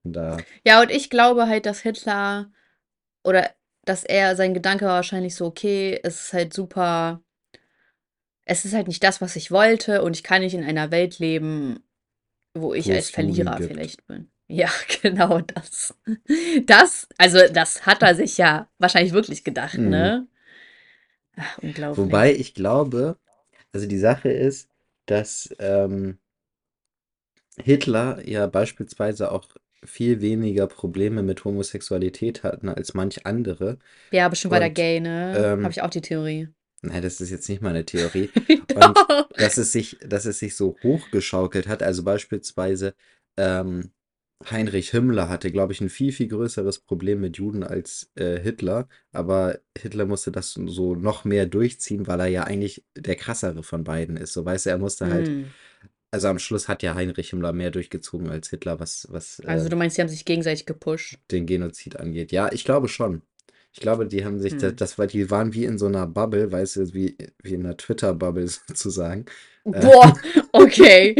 [0.04, 2.50] Und da, ja, und ich glaube halt, dass Hitler
[3.24, 3.50] oder
[3.84, 7.22] dass er, sein Gedanke war wahrscheinlich so, okay, es ist halt super,
[8.44, 11.18] es ist halt nicht das, was ich wollte und ich kann nicht in einer Welt
[11.18, 11.80] leben,
[12.54, 14.30] wo ich wo als Verlierer vielleicht bin.
[14.46, 14.68] Ja,
[15.00, 15.94] genau das.
[16.66, 19.88] Das, also das hat er sich ja wahrscheinlich wirklich gedacht, Mhm.
[19.88, 20.28] ne?
[21.36, 22.06] Ach, unglaublich.
[22.06, 23.16] Wobei ich glaube,
[23.72, 24.68] also die Sache ist,
[25.06, 26.18] dass ähm,
[27.56, 29.46] Hitler ja beispielsweise auch
[29.84, 33.78] viel weniger Probleme mit Homosexualität hatten als manch andere.
[34.10, 35.34] Ja, bestimmt war der Und gay, ne?
[35.36, 36.48] Habe ähm, ich auch die Theorie.
[36.82, 38.30] nein, das ist jetzt nicht meine Theorie.
[38.74, 38.98] Und
[39.36, 42.94] dass es sich, dass es sich so hochgeschaukelt hat, also beispielsweise
[43.36, 43.90] ähm,
[44.50, 48.88] Heinrich Himmler hatte, glaube ich, ein viel, viel größeres Problem mit Juden als äh, Hitler.
[49.12, 53.84] Aber Hitler musste das so noch mehr durchziehen, weil er ja eigentlich der krassere von
[53.84, 54.32] beiden ist.
[54.34, 55.46] So weißt du, er musste halt, Hm.
[56.14, 59.68] Also am Schluss hat ja Heinrich Himmler mehr durchgezogen als Hitler, was, was Also äh,
[59.68, 61.18] du meinst, die haben sich gegenseitig gepusht.
[61.32, 62.30] den Genozid angeht.
[62.32, 63.22] Ja, ich glaube schon.
[63.72, 64.76] Ich glaube, die haben sich, das, Hm.
[64.76, 67.76] das war, die waren wie in so einer Bubble, weißt du, wie, wie in einer
[67.76, 69.24] Twitter-Bubble sozusagen.
[69.70, 70.14] Äh, Boah,
[70.52, 71.16] okay.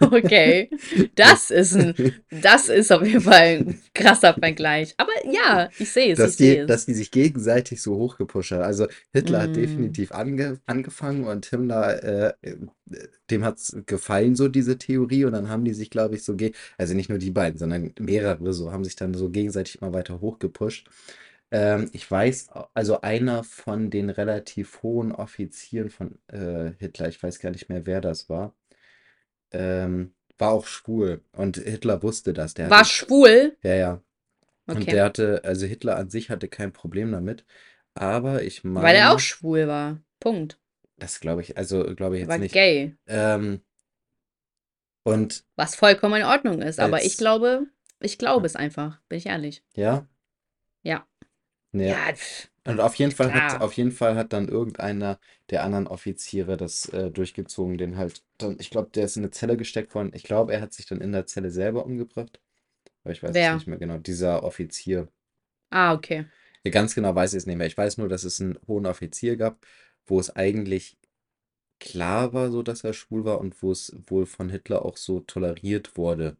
[0.00, 0.70] Okay.
[1.14, 1.94] Das ist ein,
[2.30, 4.94] das ist auf jeden Fall ein krasser Vergleich.
[4.96, 6.66] Aber ja, ich sehe es, dass die, es.
[6.66, 8.62] dass die sich gegenseitig so hochgepusht haben.
[8.62, 12.02] Also Hitler hat Mm, definitiv ange, angefangen und Himmler,
[12.40, 12.56] äh,
[13.30, 15.24] dem hat es gefallen, so diese Theorie.
[15.24, 16.36] Und dann haben die sich, glaube ich, so,
[16.78, 20.20] also nicht nur die beiden, sondern mehrere so, haben sich dann so gegenseitig mal weiter
[20.20, 20.88] hochgepusht.
[21.50, 27.38] Ähm, ich weiß, also einer von den relativ hohen Offizieren von äh, Hitler, ich weiß
[27.40, 28.54] gar nicht mehr, wer das war,
[29.52, 31.22] ähm, war auch schwul.
[31.32, 32.54] Und Hitler wusste das.
[32.54, 33.56] Der war hatte, schwul.
[33.62, 34.02] ja, ja.
[34.66, 34.92] Und Okay.
[34.92, 37.44] der hatte, also Hitler an sich hatte kein Problem damit.
[37.94, 39.98] Aber ich Weil er auch meine, schwul war.
[40.20, 40.58] Punkt.
[40.98, 42.52] das glaube ich, also glaube ich jetzt war nicht.
[42.52, 42.94] gay.
[43.06, 43.62] Ähm,
[45.04, 46.78] und Was vollkommen in Ordnung ist.
[46.80, 47.66] Aber ich glaube,
[48.00, 49.00] ich glaube es einfach.
[49.08, 49.62] Bin ich ehrlich.
[49.74, 50.06] ja,
[50.82, 51.06] Ja.
[51.72, 55.18] Ja, pff, Und auf jeden Fall hat, auf jeden Fall hat dann irgendeiner
[55.50, 59.30] der anderen Offiziere das äh, durchgezogen, den halt dann, ich glaube, der ist in eine
[59.30, 60.10] Zelle gesteckt worden.
[60.14, 62.40] Ich glaube, er hat sich dann in der Zelle selber umgebracht.
[63.04, 63.54] Aber ich weiß es Wer?
[63.54, 63.98] nicht mehr genau.
[63.98, 65.08] Dieser Offizier.
[65.70, 66.26] Ah, okay.
[66.64, 67.66] Ja, ganz genau weiß ich es nicht mehr.
[67.66, 69.64] Ich weiß nur, dass es einen hohen Offizier gab,
[70.06, 70.98] wo es eigentlich
[71.80, 75.20] klar war, so dass er schwul war und wo es wohl von Hitler auch so
[75.20, 76.36] toleriert wurde,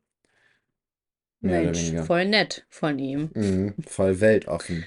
[1.40, 3.30] mehr Mensch, voll nett von ihm.
[3.34, 4.86] Mhm, voll weltoffen.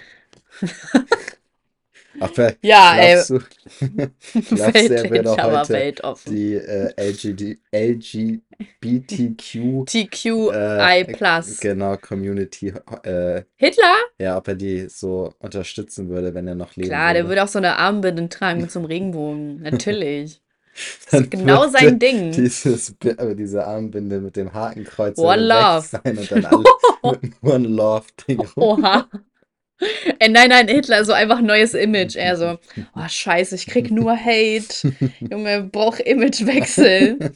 [2.19, 3.39] Aber Ja, ey, glaubst du,
[4.55, 7.57] glaubst du, er würde aber heute die äh, LGD,
[8.81, 11.59] LGBTQ TQI äh, Plus.
[11.59, 13.95] genau Community äh, Hitler?
[14.19, 17.29] ja, ob er die so unterstützen würde, wenn er noch leben Klar, der würde.
[17.29, 19.61] würde auch so eine Armbinde tragen mit so einem Regenbogen.
[19.63, 20.41] Natürlich.
[21.11, 22.31] Das ist genau sein würde Ding.
[22.31, 25.81] dieses, äh, diese Armbinde mit dem Hakenkreuz One würde Love.
[25.87, 26.65] sein und dann alle
[27.21, 28.45] mit One Love Ding.
[28.55, 29.07] Oha.
[30.19, 32.15] Äh, nein, nein, Hitler, so einfach neues Image.
[32.15, 32.59] Er so,
[32.95, 34.93] oh scheiße, ich krieg nur Hate.
[35.19, 37.33] Junge, brauch Imagewechsel.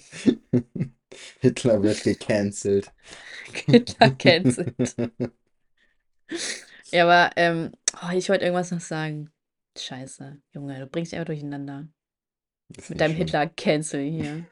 [1.39, 2.91] Hitler wird gecancelt.
[3.65, 4.95] Hitler cancelt.
[6.91, 9.29] Ja, aber ähm, oh, ich wollte irgendwas noch sagen.
[9.77, 11.87] Scheiße, Junge, du bringst dich einfach durcheinander.
[12.75, 13.15] Ist Mit deinem.
[13.15, 14.45] Hitler-Cancel hier.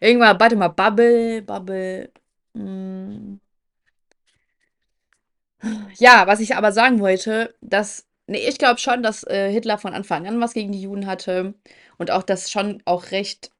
[0.00, 2.10] Irgendwann, warte mal, Bubble, Bubble.
[2.54, 3.38] Mm.
[5.98, 9.92] Ja, was ich aber sagen wollte, dass, nee, ich glaube schon, dass äh, Hitler von
[9.94, 11.54] Anfang an was gegen die Juden hatte
[11.98, 13.50] und auch das schon auch recht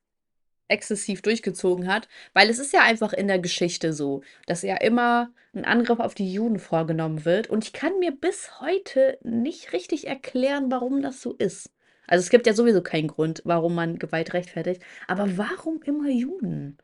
[0.69, 5.31] exzessiv durchgezogen hat, weil es ist ja einfach in der Geschichte so, dass ja immer
[5.55, 10.07] ein Angriff auf die Juden vorgenommen wird und ich kann mir bis heute nicht richtig
[10.07, 11.71] erklären, warum das so ist.
[12.07, 16.79] Also es gibt ja sowieso keinen Grund, warum man Gewalt rechtfertigt, aber warum immer Juden?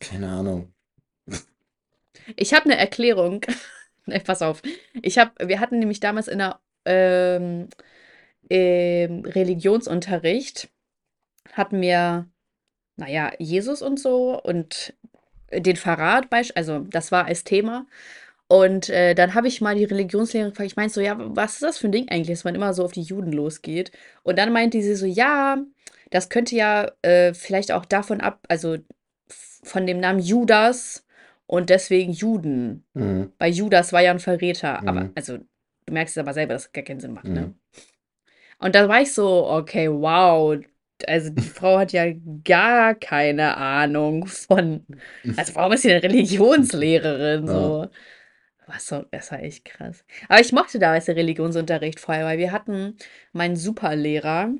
[0.00, 0.73] Keine Ahnung.
[2.36, 3.42] Ich habe eine Erklärung.
[4.06, 4.60] Ne, pass auf.
[5.00, 7.68] Ich habe, wir hatten nämlich damals in der ähm,
[8.48, 10.68] im Religionsunterricht
[11.52, 12.28] hatten wir,
[12.96, 14.94] naja, Jesus und so und
[15.52, 17.86] den Verrat, also das war als Thema.
[18.46, 21.62] Und äh, dann habe ich mal die Religionslehrerin gefragt, ich meinte so, ja, was ist
[21.62, 23.90] das für ein Ding eigentlich, dass man immer so auf die Juden losgeht?
[24.22, 25.58] Und dann meinte sie so, ja,
[26.10, 28.76] das könnte ja äh, vielleicht auch davon ab, also
[29.28, 31.03] von dem Namen Judas
[31.46, 32.84] und deswegen Juden.
[32.94, 33.32] Mhm.
[33.38, 34.78] Weil Judas war ja ein Verräter.
[34.86, 35.12] Aber, Mhm.
[35.14, 37.40] also, du merkst es aber selber, dass es gar keinen Sinn macht, ne?
[37.40, 37.54] Mhm.
[38.58, 40.58] Und da war ich so, okay, wow.
[41.06, 42.06] Also die Frau hat ja
[42.44, 44.86] gar keine Ahnung von.
[45.36, 47.46] Also warum ist sie eine Religionslehrerin?
[47.46, 47.52] Ja.
[47.52, 47.88] So.
[48.66, 50.06] Was so, das war echt krass.
[50.28, 52.96] Aber ich mochte damals den Religionsunterricht vorher, weil wir hatten
[53.32, 54.54] meinen Superlehrer,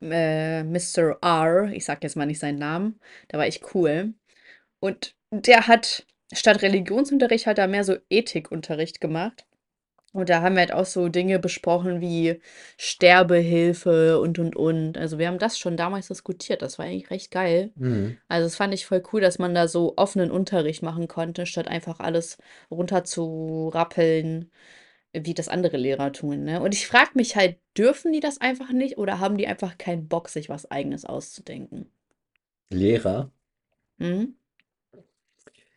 [0.00, 1.18] äh, Mr.
[1.20, 4.14] R, ich sag jetzt mal nicht seinen Namen, da war echt cool.
[4.78, 9.46] Und der hat statt Religionsunterricht hat er mehr so Ethikunterricht gemacht.
[10.12, 12.40] Und da haben wir halt auch so Dinge besprochen wie
[12.78, 14.96] Sterbehilfe und und und.
[14.96, 16.62] Also wir haben das schon damals diskutiert.
[16.62, 17.72] Das war eigentlich recht geil.
[17.76, 18.16] Mhm.
[18.26, 21.68] Also das fand ich voll cool, dass man da so offenen Unterricht machen konnte, statt
[21.68, 22.38] einfach alles
[22.70, 24.50] runterzurappeln,
[25.12, 26.60] wie das andere Lehrer tun, ne?
[26.60, 30.08] Und ich frage mich halt, dürfen die das einfach nicht oder haben die einfach keinen
[30.08, 31.90] Bock, sich was Eigenes auszudenken?
[32.70, 33.30] Lehrer.
[33.98, 34.36] Mhm.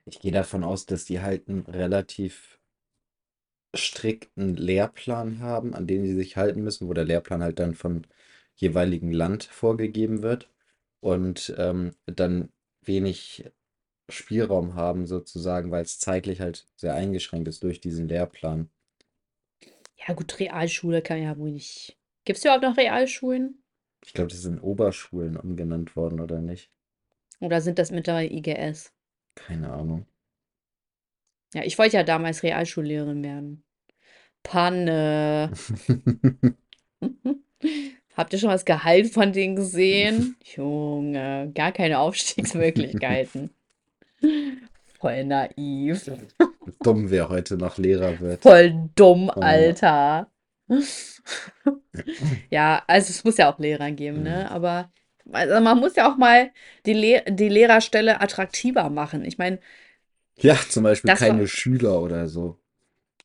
[0.06, 2.60] Ich gehe davon aus, dass die halt einen relativ
[3.74, 8.02] strikten Lehrplan haben, an den sie sich halten müssen, wo der Lehrplan halt dann vom
[8.56, 10.50] jeweiligen Land vorgegeben wird
[11.00, 12.50] und ähm, dann
[12.82, 13.50] wenig
[14.10, 18.70] Spielraum haben, sozusagen, weil es zeitlich halt sehr eingeschränkt ist durch diesen Lehrplan.
[19.96, 21.98] Ja, gut, Realschule kann ja wohl nicht.
[22.26, 23.64] Gibt es überhaupt noch Realschulen?
[24.04, 26.72] Ich glaube, das sind Oberschulen umgenannt worden, oder nicht?
[27.40, 28.92] Oder sind das mittlerweile IGS?
[29.36, 30.06] Keine Ahnung.
[31.54, 33.63] Ja, ich wollte ja damals Realschullehrerin werden.
[34.44, 35.52] Panne.
[38.17, 40.36] Habt ihr schon das Gehalt von denen gesehen?
[40.56, 43.52] Junge, gar keine Aufstiegsmöglichkeiten.
[45.00, 46.12] Voll naiv.
[46.84, 48.41] Dumm, wer heute noch Lehrer wird.
[48.44, 49.39] Voll dumm, Oh.
[49.39, 50.30] Alter.
[52.50, 54.24] Ja, also es muss ja auch Lehrer geben, Mhm.
[54.24, 54.52] ne?
[54.52, 54.91] Aber
[55.31, 56.51] also man muss ja auch mal
[56.86, 59.25] die, Le die Lehrerstelle attraktiver machen.
[59.25, 59.60] Ich meine,
[60.38, 62.57] Ja, zum Beispiel war- keine Schüler oder so.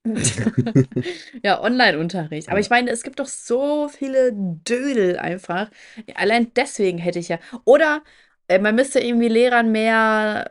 [1.42, 2.48] ja, Online-Unterricht.
[2.48, 5.70] Aber ich meine, es gibt doch so viele Dödel einfach.
[6.14, 7.38] Allein deswegen hätte ich ja.
[7.64, 8.02] Oder
[8.48, 10.48] äh, man müsste irgendwie Lehrern mehr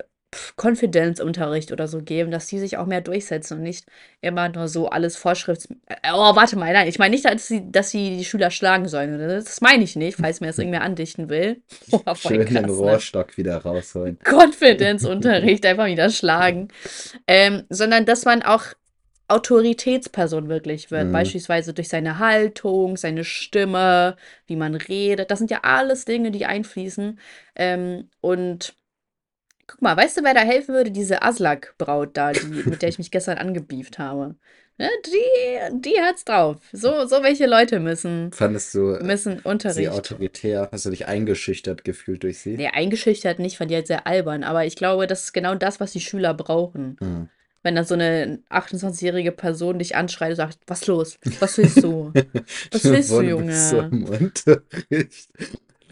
[0.56, 3.86] Konfidenzunterricht oder so geben, dass die sich auch mehr durchsetzen und nicht
[4.22, 5.68] immer nur so alles Vorschrifts.
[5.88, 8.88] Äh, Oh, warte mal, nein, ich meine nicht, dass sie, dass sie die Schüler schlagen
[8.88, 9.18] sollen.
[9.20, 11.62] Das meine ich nicht, falls mir das irgendwer andichten will.
[11.92, 12.72] Oh, Schön den krass, ne?
[12.72, 14.18] Rohrstock wieder rausholen.
[14.24, 16.70] Konfidenzunterricht einfach wieder schlagen.
[17.28, 18.64] Ähm, sondern dass man auch
[19.28, 21.08] Autoritätsperson wirklich wird.
[21.08, 21.12] Mhm.
[21.12, 25.32] Beispielsweise durch seine Haltung, seine Stimme, wie man redet.
[25.32, 27.20] Das sind ja alles Dinge, die einfließen.
[27.56, 28.76] Ähm, und
[29.68, 30.92] guck mal, weißt du, wer da helfen würde?
[30.92, 34.36] Diese Aslak-Braut da, die, mit der ich mich gestern angebieft habe.
[34.78, 34.90] Ne?
[35.06, 36.58] Die, die hat's drauf.
[36.74, 39.90] So, so welche Leute müssen, Fandest du müssen sie Unterricht.
[39.90, 40.68] autoritär?
[40.72, 42.58] Hast du dich eingeschüchtert gefühlt durch sie?
[42.58, 45.80] Nee, eingeschüchtert nicht, fand die halt sehr albern, aber ich glaube, das ist genau das,
[45.80, 46.98] was die Schüler brauchen.
[47.00, 47.30] Hm.
[47.64, 51.18] Wenn da so eine 28-jährige Person dich anschreit und sagt, was los?
[51.40, 52.12] Was willst du?
[52.72, 53.90] Was willst du, bist du Junge?
[53.92, 55.30] im Unterricht.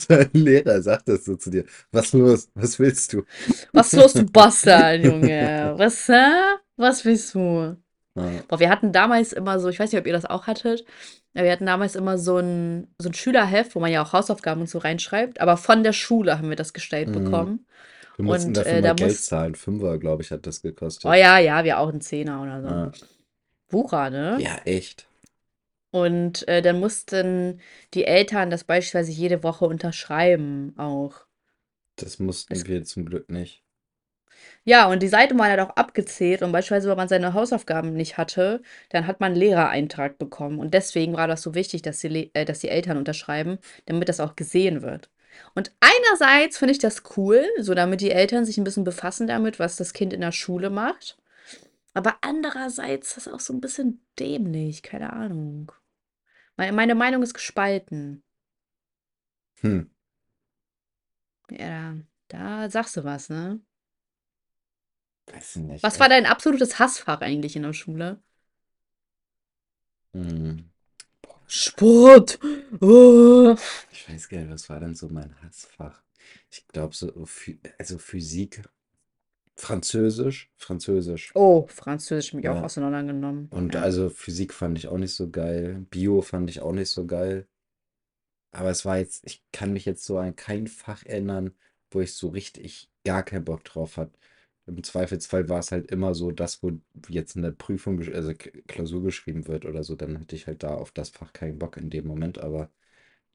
[0.08, 1.66] Dein Lehrer sagt das so zu dir.
[1.92, 2.50] Was los?
[2.56, 3.24] Was willst du?
[3.72, 5.74] Was los, du Bastard, Junge?
[5.78, 6.58] Was, hä?
[6.78, 7.76] Was willst du?
[8.16, 8.30] Ja.
[8.48, 10.86] Boah, wir hatten damals immer so, ich weiß nicht, ob ihr das auch hattet,
[11.34, 14.70] wir hatten damals immer so ein, so ein Schülerheft, wo man ja auch Hausaufgaben und
[14.70, 17.24] so reinschreibt, aber von der Schule haben wir das gestellt Mhm.
[17.24, 17.66] bekommen.
[18.18, 19.56] Wir mussten Und, dafür äh, da Geld muss- zahlen.
[19.56, 21.06] Fünfer, glaube ich, hat das gekostet.
[21.06, 22.68] Oh ja, ja, wir auch ein Zehner oder so.
[22.68, 22.92] Ja.
[23.70, 24.38] Wucher, ne?
[24.40, 25.08] Ja, echt.
[25.94, 27.62] Und äh, dann mussten
[27.96, 31.26] die Eltern das beispielsweise jede Woche unterschreiben auch.
[31.96, 33.64] Das mussten Es- wir zum Glück nicht.
[34.66, 38.18] Ja, und die Seiten waren ja auch abgezählt und beispielsweise, wenn man seine Hausaufgaben nicht
[38.18, 40.60] hatte, dann hat man einen Lehrereintrag bekommen.
[40.60, 44.10] Und deswegen war das so wichtig, dass die, Le äh, dass die Eltern unterschreiben, damit
[44.10, 45.10] das auch gesehen wird.
[45.56, 49.60] Und einerseits finde ich das cool, so damit die Eltern sich ein bisschen befassen damit,
[49.60, 51.18] was das Kind in der Schule macht.
[51.94, 55.72] Aber andererseits ist das auch so ein bisschen dämlich, keine Ahnung.
[56.58, 58.24] Meine, Meinung ist gespalten.
[59.62, 59.84] Hm.
[61.52, 61.96] Ja,
[62.28, 63.62] da sagst du was, ne?
[65.28, 65.84] Weiß ich nicht.
[65.84, 68.22] Was war dein absolutes Hassfach eigentlich in der Schule?
[70.14, 70.70] Hm.
[71.48, 72.40] Sport.
[72.82, 73.56] Oh.
[73.92, 76.02] Ich weiß gar nicht, was war denn so mein Hassfach?
[76.52, 78.62] Ich glaube so, Phy- also Physik,
[79.56, 81.32] Französisch, Französisch.
[81.36, 82.64] Oh, Französisch mich auch Ja.
[82.64, 83.50] auseinandergenommen.
[83.50, 83.82] Und Ja.
[83.82, 85.86] also Physik fand ich auch nicht so geil.
[85.90, 87.48] Bio fand ich auch nicht so geil.
[88.52, 91.54] Aber es war jetzt, ich kann mich jetzt so an kein Fach erinnern,
[91.92, 94.18] wo ich so richtig gar keinen Bock drauf hatte.
[94.66, 96.72] Im Zweifelsfall war es halt immer so, das, wo
[97.10, 100.48] jetzt in der Prüfung, gesch- also K- Klausur geschrieben wird oder so, dann hatte ich
[100.48, 102.38] halt da auf das Fach keinen Bock in dem Moment.
[102.40, 102.72] Aber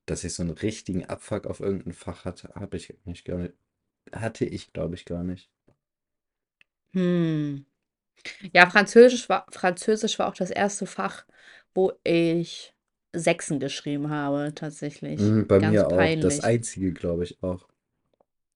[0.07, 3.55] dass ich so einen richtigen Abfuck auf irgendein Fach hatte, habe ich nicht gar nicht,
[4.13, 5.51] hatte ich, glaube ich, gar nicht.
[6.95, 7.67] Hm.
[8.55, 11.27] Ja, Französisch war, Französisch war auch das erste Fach,
[11.75, 12.75] wo ich
[13.15, 15.35] Sechsen geschrieben habe, tatsächlich.
[15.35, 16.17] Mhm, bei Ganz mir auch.
[16.17, 16.41] Das peinlich.
[16.41, 17.69] einzige, glaube ich, auch.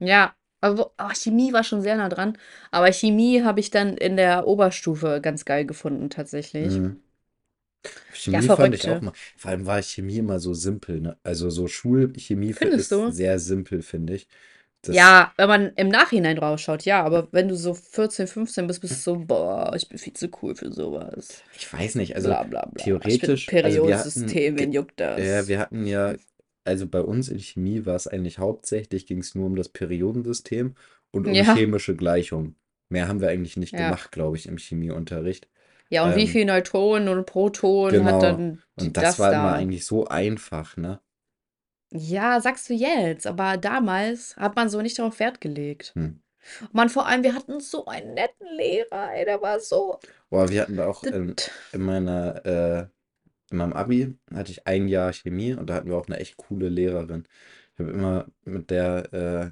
[0.00, 2.36] Ja, aber wo- oh, Chemie war schon sehr nah dran.
[2.70, 6.82] Aber Chemie habe ich dann in der Oberstufe ganz geil gefunden, tatsächlich.
[6.82, 7.02] Mhm.
[8.12, 8.90] Chemie fand ich Verrückte.
[8.90, 9.12] auch mal.
[9.36, 11.18] Vor allem war Chemie immer so simpel, ne?
[11.22, 13.12] Also so Schulchemie fi- Findest ist du?
[13.12, 14.28] sehr simpel, finde ich.
[14.82, 18.80] Das, Ja, wenn man im Nachhinein rausschaut, ja, aber wenn du so 14, 15 bist,
[18.80, 21.42] bist du so, boah, ich bin viel zu cool für sowas.
[21.52, 22.84] ich weiß nicht, also Bla bla bla.
[22.84, 25.20] theoretisch, also wir hatten, Periodensystem, wen ge- juckt das?
[25.20, 26.14] ja, wir hatten ja,
[26.64, 30.74] also bei uns in Chemie war es eigentlich hauptsächlich, ging es nur um das Periodensystem
[31.10, 31.42] und um Ja.
[31.42, 32.56] chemische Gleichungen.
[32.88, 33.78] Mehr haben wir eigentlich nicht Ja.
[33.78, 35.48] gemacht, glaube ich, im Chemieunterricht.
[35.90, 38.04] Ja, und wie Ähm, viel Neutronen und Protonen genau.
[38.04, 39.54] hat dann die- Und das das war immer da?
[39.54, 41.00] eigentlich so einfach, ne?
[41.92, 45.92] Ja, sagst du jetzt, aber damals hat man so nicht darauf Wert gelegt.
[45.94, 46.20] Hm.
[46.60, 49.98] Und man vor allem, wir hatten so einen netten Lehrer, ey, der war so.
[50.30, 51.36] Boah, wir hatten da auch in,
[51.72, 52.86] in meiner, äh,
[53.50, 56.36] in meinem Abi hatte ich ein Jahr Chemie und da hatten wir auch eine echt
[56.36, 57.28] coole Lehrerin.
[57.74, 59.50] Ich habe immer mit der, äh,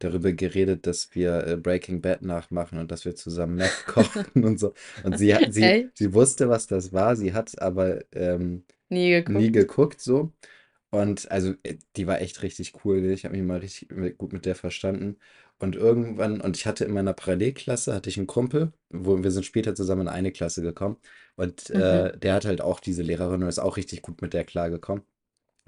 [0.00, 4.58] darüber geredet, dass wir äh, Breaking Bad nachmachen und dass wir zusammen Meth kochen und
[4.60, 4.74] so.
[5.04, 5.96] Und sie, hat, sie, Echt?
[5.96, 9.52] sie wusste, was das war, sie hat aber ähm, Nie nie geguckt.
[9.52, 10.32] geguckt so.
[10.90, 13.04] Und also, äh, die war echt richtig cool.
[13.06, 15.18] Ich habe mich mal richtig mit, gut mit der verstanden.
[15.58, 19.44] Und irgendwann, und ich hatte in meiner Parallelklasse, hatte ich einen Kumpel, wo wir sind
[19.44, 20.96] später zusammen in eine Klasse gekommen.
[21.36, 21.78] Und Mhm.
[21.78, 25.04] äh, der hat halt auch diese Lehrerin und ist auch richtig gut mit der klargekommen.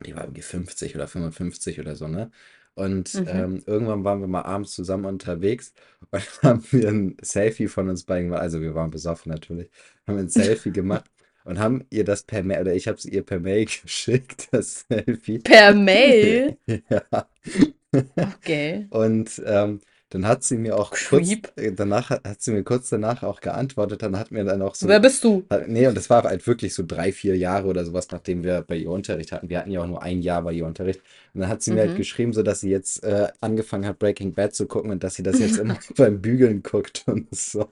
[0.04, 2.30] Die war irgendwie 50 oder 55 oder so, ne?
[2.74, 3.26] Und Mhm.
[3.26, 5.74] ähm, irgendwann waren wir mal abends zusammen unterwegs
[6.10, 8.42] und haben wir ein Selfie von uns beiden gemacht.
[8.42, 9.70] Also wir waren besoffen natürlich.
[10.06, 11.10] Haben ein Selfie gemacht
[11.44, 14.86] und haben ihr das per Mail, oder ich habe es ihr per Mail geschickt, das
[14.88, 15.38] Selfie.
[15.38, 16.56] Per Mail?
[16.88, 17.28] Ja.
[18.16, 18.86] Okay.
[18.90, 21.52] Und ähm, dann hat sie mir auch kurz Creep.
[21.56, 24.88] äh, danach hat, sie mir kurz danach auch geantwortet, dann hat mir dann auch so
[24.88, 25.44] Wer bist du?
[25.50, 28.62] hat- Nee, und das war halt wirklich so drei, vier Jahre oder sowas, nachdem wir
[28.62, 29.48] bei ihr Unterricht hatten.
[29.48, 31.00] Wir hatten ja auch nur ein Jahr bei ihr Unterricht.
[31.34, 31.96] Und dann hat sie mir halt Mhm.
[31.96, 35.22] geschrieben, so dass sie jetzt äh, angefangen hat, Breaking Bad zu gucken und dass sie
[35.22, 37.68] das jetzt immer beim Bügeln guckt und so.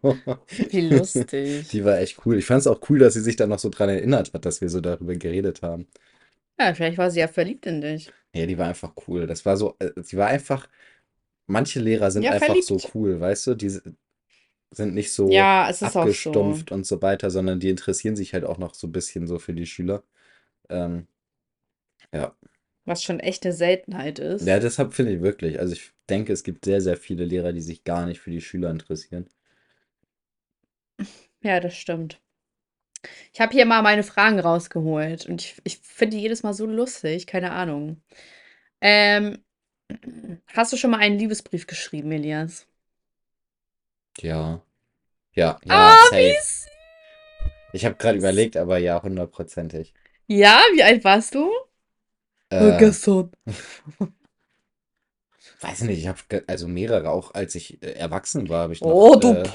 [0.71, 1.69] Wie lustig.
[1.73, 2.39] Die war echt cool.
[2.39, 4.61] Ich fand es auch cool, dass sie sich dann noch so dran erinnert hat, dass
[4.61, 5.87] wir so darüber geredet haben.
[6.61, 8.13] Ja, vielleicht war sie ja verliebt in dich.
[8.35, 9.27] Ja, die war einfach cool.
[9.27, 10.69] Das war so, äh, sie war einfach,
[11.49, 12.95] manche Lehrer sind Ja, einfach so verliebt.
[12.95, 13.57] cool, weißt du?
[13.57, 13.71] Die
[14.71, 16.61] sind nicht so Ja, es ist auch so.
[16.61, 19.39] abgestumpft und so weiter, sondern die interessieren sich halt auch noch so ein bisschen so
[19.39, 20.03] für die Schüler.
[20.71, 21.09] Ähm,
[22.13, 22.33] ja.
[22.87, 24.59] Was schon echte Seltenheit Ja, ist.
[24.59, 25.61] deshalb finde ich wirklich.
[25.61, 28.41] Also ich denke, es gibt sehr, sehr viele Lehrer, die sich gar nicht für die
[28.41, 29.29] Schüler interessieren.
[31.43, 32.21] Ja, das stimmt.
[33.33, 36.67] Ich habe hier mal meine Fragen rausgeholt und ich, ich finde die jedes Mal so
[36.67, 38.03] lustig, keine Ahnung.
[38.81, 39.39] Ähm,
[40.55, 42.67] hast du schon mal einen Liebesbrief geschrieben, Elias?
[44.21, 44.63] Ja.
[45.35, 46.69] Ja, Ah, ja, wie safe.
[47.73, 49.95] Ich habe gerade überlegt, aber ja, hundertprozentig.
[50.27, 51.51] Ja, wie alt warst du?
[52.51, 53.31] Äh, Äh, gestern.
[55.61, 59.03] weiß nicht, ich habe also mehrere, auch als ich äh, erwachsen war, habe ich noch
[59.03, 59.51] Oh, du äh,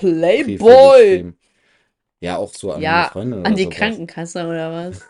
[0.46, 1.26] Playboy.
[2.22, 3.70] Ja, auch so an meine Ja, Freundin an die sowas.
[3.70, 5.08] Krankenkasse oder was?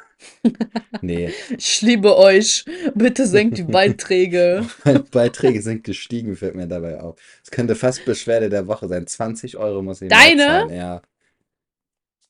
[1.02, 2.66] Nee, Ich liebe euch.
[2.96, 4.66] Bitte senkt die Beiträge.
[4.86, 7.20] meine Beiträge sind gestiegen, fällt mir dabei auf.
[7.44, 9.06] Es könnte fast Beschwerde der Woche sein.
[9.08, 10.46] 20 Euro muss ich Deine?
[10.48, 10.70] zahlen.
[10.76, 11.02] Ja,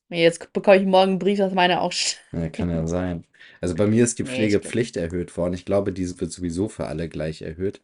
[0.10, 1.92] Jetzt bekomme ich morgen einen Brief, dass meine auch.
[2.32, 3.26] ja, kann ja sein.
[3.62, 4.30] Also bei mir ist die Nee.
[4.30, 5.54] Pflegepflicht erhöht worden.
[5.54, 7.82] Ich glaube, die wird sowieso für alle gleich erhöht.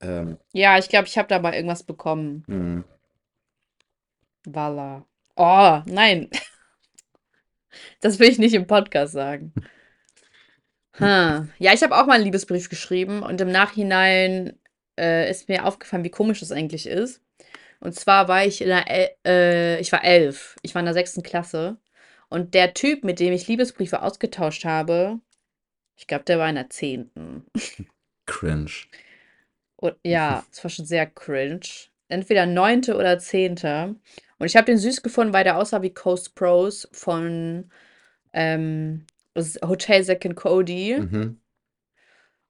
[0.00, 2.44] Ähm, Ja, ich glaube, ich habe da mal irgendwas bekommen.
[2.46, 2.84] hm.
[4.46, 5.04] Voila.
[5.36, 6.28] Oh, nein.
[8.00, 9.52] Das will ich nicht im Podcast sagen.
[10.92, 11.50] Hm.
[11.58, 14.58] Ja, ich habe auch mal einen Liebesbrief geschrieben und im Nachhinein
[14.98, 17.22] äh, ist mir aufgefallen, wie komisch das eigentlich ist.
[17.80, 20.94] Und zwar war ich in der, El äh, ich war elf, ich war in der
[20.94, 21.78] sechsten Klasse
[22.28, 25.20] und der Typ, mit dem ich Liebesbriefe ausgetauscht habe,
[25.96, 27.46] ich glaube, der war in der zehnten.
[28.26, 28.70] Cringe.
[29.76, 31.60] Und ja, es war schon sehr cringe.
[32.08, 33.96] Entweder neunte oder zehnte.
[34.38, 37.70] Und ich habe den süß gefunden, weil der aussah wie Coast Pros von
[38.32, 39.06] ähm,
[39.62, 40.98] Hotel and Cody.
[40.98, 41.40] Mhm.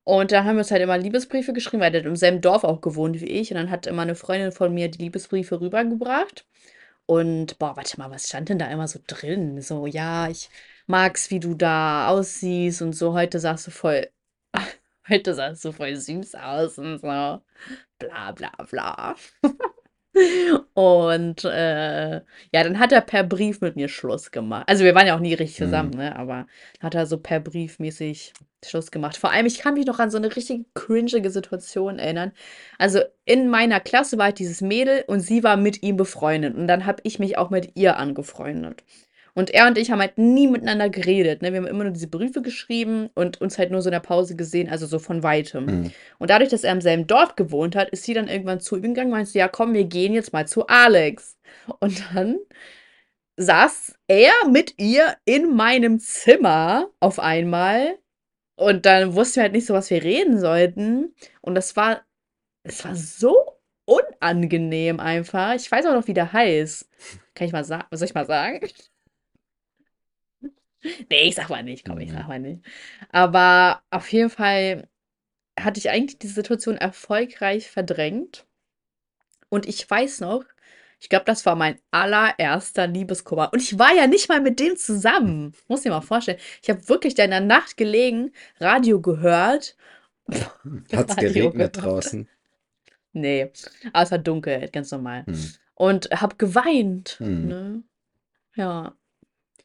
[0.05, 2.65] Und da haben wir uns halt immer Liebesbriefe geschrieben, weil der hat im selben Dorf
[2.65, 3.51] auch gewohnt wie ich.
[3.51, 6.47] Und dann hat immer eine Freundin von mir die Liebesbriefe rübergebracht.
[7.07, 9.61] Und boah, warte mal, was stand denn da immer so drin?
[9.63, 10.51] So, ja, ich
[10.87, 13.15] mag's, wie du da aussiehst und so.
[13.15, 14.09] Heute sahst du voll,
[15.09, 17.07] heute sahst du voll süß aus und so.
[17.99, 19.17] Bla bla bla.
[20.75, 22.23] Und äh, ja,
[22.65, 24.65] dann hat er per Brief mit mir Schluss gemacht.
[24.69, 25.99] Also wir waren ja auch nie richtig zusammen, Mhm.
[25.99, 26.17] ne?
[26.17, 26.47] Aber
[26.81, 28.33] hat er so per Brief mäßig
[28.65, 29.17] Schluss gemacht.
[29.17, 32.33] Vor allem, ich kann mich noch an so eine richtig cringige Situation erinnern.
[32.79, 36.55] Also in meiner Klasse war halt dieses Mädel und sie war mit ihm befreundet.
[36.57, 38.83] Und dann habe ich mich auch mit ihr angefreundet.
[39.39, 41.43] Und er und ich haben halt nie miteinander geredet.
[41.43, 41.53] Ne?
[41.53, 44.35] Wir haben immer nur diese Briefe geschrieben und uns halt nur so in der Pause
[44.35, 45.67] gesehen, also so von weitem.
[45.67, 45.93] Mhm.
[46.19, 48.83] Und dadurch, dass er im selben Dorf gewohnt hat, ist sie dann irgendwann zu ihm
[48.83, 51.39] gegangen und meinte, ja komm, wir gehen jetzt mal zu Alex.
[51.79, 52.39] Und dann
[53.37, 57.97] saß er mit ihr in meinem Zimmer auf einmal.
[58.57, 61.15] Und dann wussten wir halt nicht so, was wir reden sollten.
[61.43, 62.03] Und das war,
[62.65, 63.37] es war so
[63.85, 65.55] unangenehm einfach.
[65.55, 66.89] Ich weiß auch noch, wie der heißt.
[67.37, 67.87] Kann ich mal sagen?
[67.91, 68.67] Was soll ich mal sagen?
[71.11, 72.15] Nee, ich sag mal nicht, komm, ich Mhm.
[72.15, 72.65] sag mal nicht.
[73.11, 74.89] Aber auf jeden Fall
[75.59, 78.47] hatte ich eigentlich die Situation erfolgreich verdrängt.
[79.49, 80.45] Und ich weiß noch,
[81.01, 83.51] ich glaube, das war mein allererster Liebeskummer.
[83.53, 85.55] Und ich war ja nicht mal mit dem zusammen.
[85.69, 86.39] Muss dir mal vorstellen.
[86.63, 89.77] Ich habe wirklich da in der Nacht gelegen, Radio gehört.
[90.93, 91.77] Hat's Radio geregnet gehört.
[91.83, 92.29] draußen?
[93.13, 93.51] Nee,
[93.93, 95.25] aber es war dunkel, ganz normal.
[95.27, 95.53] Hm.
[95.75, 97.17] Und habe geweint.
[97.19, 97.49] Hm.
[97.49, 97.83] Ne?
[98.55, 98.95] Ja.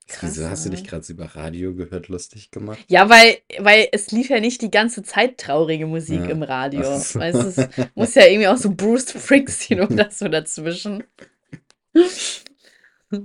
[0.08, 2.84] Krass, Wieso hast du dich gerade über Radio gehört lustig gemacht?
[2.88, 6.30] Ja, weil, weil es lief ja nicht die ganze Zeit traurige Musik Ja.
[6.30, 6.84] im Radio.
[7.00, 7.20] so.
[7.20, 7.58] Du, es
[7.96, 11.04] muss ja irgendwie auch so Bruce Springsteen oder so dazwischen.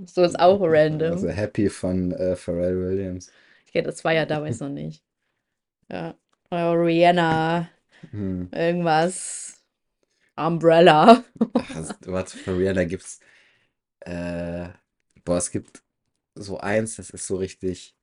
[0.04, 1.12] So ist auch random.
[1.12, 3.30] Also Happy von äh, Pharrell Williams.
[3.66, 5.02] Okay, das war ja damals noch nicht.
[5.90, 6.14] Ja.
[6.50, 7.70] Oder Rihanna,
[8.10, 8.48] Hm.
[8.52, 9.62] irgendwas.
[10.36, 11.24] Umbrella.
[11.54, 13.20] Ach, warte, von Rihanna gibt's.
[14.00, 14.68] Äh,
[15.24, 15.82] boah, es gibt
[16.42, 17.94] so eins, das ist so richtig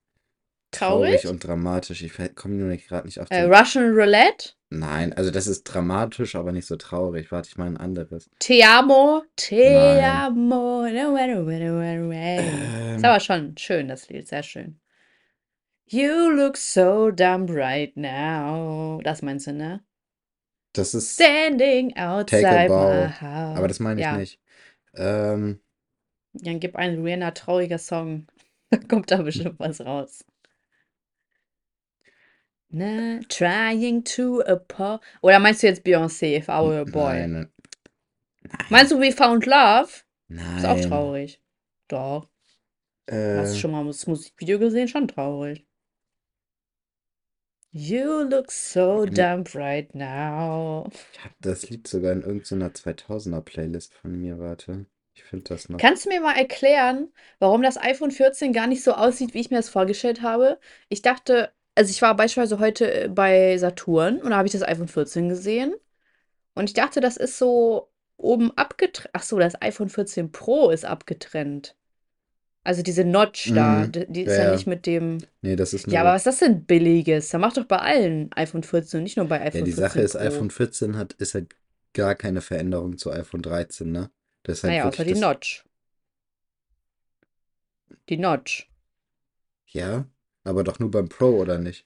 [0.72, 1.28] traurig Traurig?
[1.28, 2.02] und dramatisch.
[2.04, 3.52] Ich komme nur gerade nicht auf Äh, den.
[3.54, 4.54] Russian Roulette?
[4.70, 7.32] Nein, also das ist dramatisch, aber nicht so traurig.
[7.32, 8.30] Warte, ich meine ein anderes.
[8.40, 10.04] Te amo, te Nein.
[10.04, 10.84] amo.
[10.84, 12.46] what.
[12.96, 14.80] Ist Ähm, aber schon schön, das Lied, sehr schön.
[15.88, 19.00] You look so dumb right now.
[19.04, 19.84] Das meinst du, ne?
[20.74, 23.58] das ist Standing Take a outside my house.
[23.58, 24.40] Aber das meine ich Ja, nicht.
[24.96, 25.60] Ähm,
[26.44, 28.28] dann gib einen Rihanna trauriger Song.
[28.72, 30.26] Da kommt da bestimmt was raus.
[32.70, 37.32] Na, trying to apo Oder meinst du jetzt Beyoncé, If I Were a Boy?
[37.32, 37.52] nein,
[38.70, 40.04] Meinst du We Found Love?
[40.56, 40.82] Ist auch nein.
[40.82, 41.42] traurig.
[41.88, 42.30] Doch.
[43.36, 44.88] Hast du Äh, schon mal das Musikvideo gesehen?
[44.88, 45.68] Schon traurig.
[47.74, 50.90] You look so dumb right now.
[51.12, 54.38] ich habe das Lied sogar in irgendeiner 2000er Playlist von mir.
[54.38, 55.80] Warte, ich finde das noch.
[55.80, 59.50] Kannst du mir mal erklären, warum das iPhone 14 gar nicht so aussieht, wie ich
[59.50, 60.60] mir das vorgestellt habe?
[60.90, 64.64] Ich dachte, also ich war beispielsweise heute äh, bei Saturn und da habe ich das
[64.64, 65.76] iPhone 14 gesehen
[66.56, 69.12] und ich dachte, das ist so oben abgetrennt.
[69.14, 71.76] Ach so, das iPhone 14 Pro ist abgetrennt.
[72.64, 73.92] Also diese Notch da, Mhm.
[74.10, 74.52] die ist Ja, ja ja.
[74.52, 75.20] nicht mit dem.
[75.42, 76.16] Nee, das ist Ja, aber nur.
[76.16, 77.30] was ist das denn Billiges?
[77.30, 80.02] Da macht doch bei allen iPhone 14, nicht nur bei Ja, iPhone die Sache 14
[80.02, 80.22] ist, Pro.
[80.22, 81.56] iPhone 14 hat, ist halt
[81.94, 84.10] gar keine Veränderung zu iPhone 13, ne?
[84.46, 85.20] Das ist halt Naja, außer die das.
[85.22, 85.66] Notch.
[88.10, 88.68] Die Notch.
[89.68, 90.08] Ja,
[90.44, 91.86] aber doch nur beim Pro, oder nicht?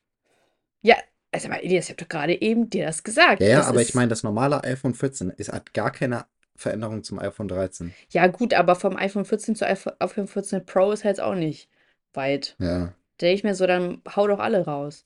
[0.82, 0.95] Ja,
[1.32, 3.41] also mal, Elias, ich habe doch gerade eben dir das gesagt.
[3.41, 3.95] Ja, ja, Das aber ich ist.
[3.95, 7.95] meine, das normale iPhone 14 ist, hat gar keine Veränderung zum iPhone 13.
[8.12, 11.70] Ja, gut, aber vom iPhone 14 zu iPhone iPhone 14 Pro ist jetzt auch nicht
[12.14, 12.57] weit.
[12.60, 15.05] Ja, Da denke ich mir so, dann hau doch alle raus.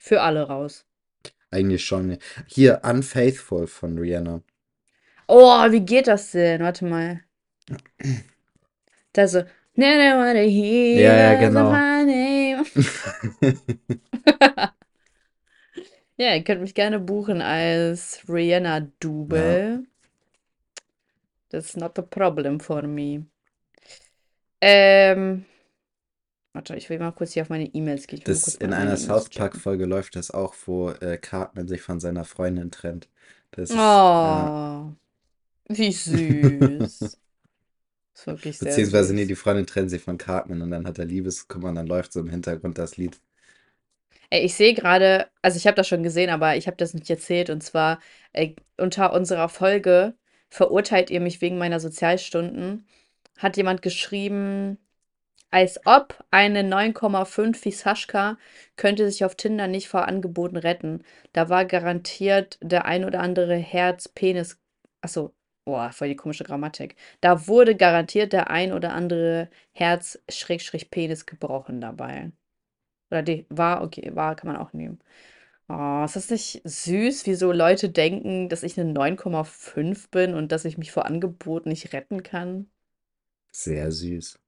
[0.00, 0.86] Für alle raus.
[1.50, 2.18] eigentlich schon.
[2.46, 4.42] Hier, Unfaithful von Rihanna.
[5.28, 6.62] Oh, wie geht das denn?
[6.62, 7.20] Warte mal.
[9.12, 9.42] Da so.
[9.78, 11.72] Ja, ja, genau.
[16.18, 19.84] Ja, ihr könnt mich gerne buchen als Ja, Rihanna-Double.
[21.50, 23.26] That's not a problem for me.
[24.62, 25.44] Ähm,
[26.54, 28.22] warte, ich will mal kurz hier auf meine E-Mails gehen.
[28.24, 29.28] Das in einer South.
[29.28, 33.08] Park-Folge läuft das auch, wo äh, Cartman sich von seiner Freundin trennt.
[33.50, 34.96] Das ist, ja.
[35.68, 37.18] Wie süß.
[38.14, 39.26] Ist wirklich sehr Beziehungsweise, nee, süß.
[39.26, 42.20] die Freundin trennt sich von Cartman und dann hat er Liebeskummer und dann läuft so
[42.20, 43.18] im Hintergrund das Lied.
[44.30, 47.08] Ey, ich sehe gerade, also ich habe das schon gesehen, aber ich habe das nicht
[47.10, 47.50] erzählt.
[47.50, 48.00] Und zwar
[48.32, 50.14] äh, unter unserer Folge
[50.48, 52.86] verurteilt ihr mich wegen meiner Sozialstunden,
[53.38, 54.78] hat jemand geschrieben,
[55.50, 58.38] als ob eine 9,5 wie Sascha
[58.76, 61.04] könnte sich auf Tinder nicht vor Angeboten retten.
[61.34, 64.58] Da war garantiert der ein oder andere Herz, Penis.
[65.02, 65.34] Achso,
[65.66, 66.96] boah, voll die komische Grammatik.
[67.20, 72.32] Da wurde garantiert der ein oder andere Herz, Schrägstrich, Penis gebrochen dabei.
[73.10, 75.00] Oder die war, okay, war kann man auch nehmen.
[75.68, 80.52] Oh, ist das nicht süß, wie so Leute denken, dass ich eine 9,5 bin und
[80.52, 82.70] dass ich mich vor Angeboten nicht retten kann?
[83.50, 84.38] Sehr süß.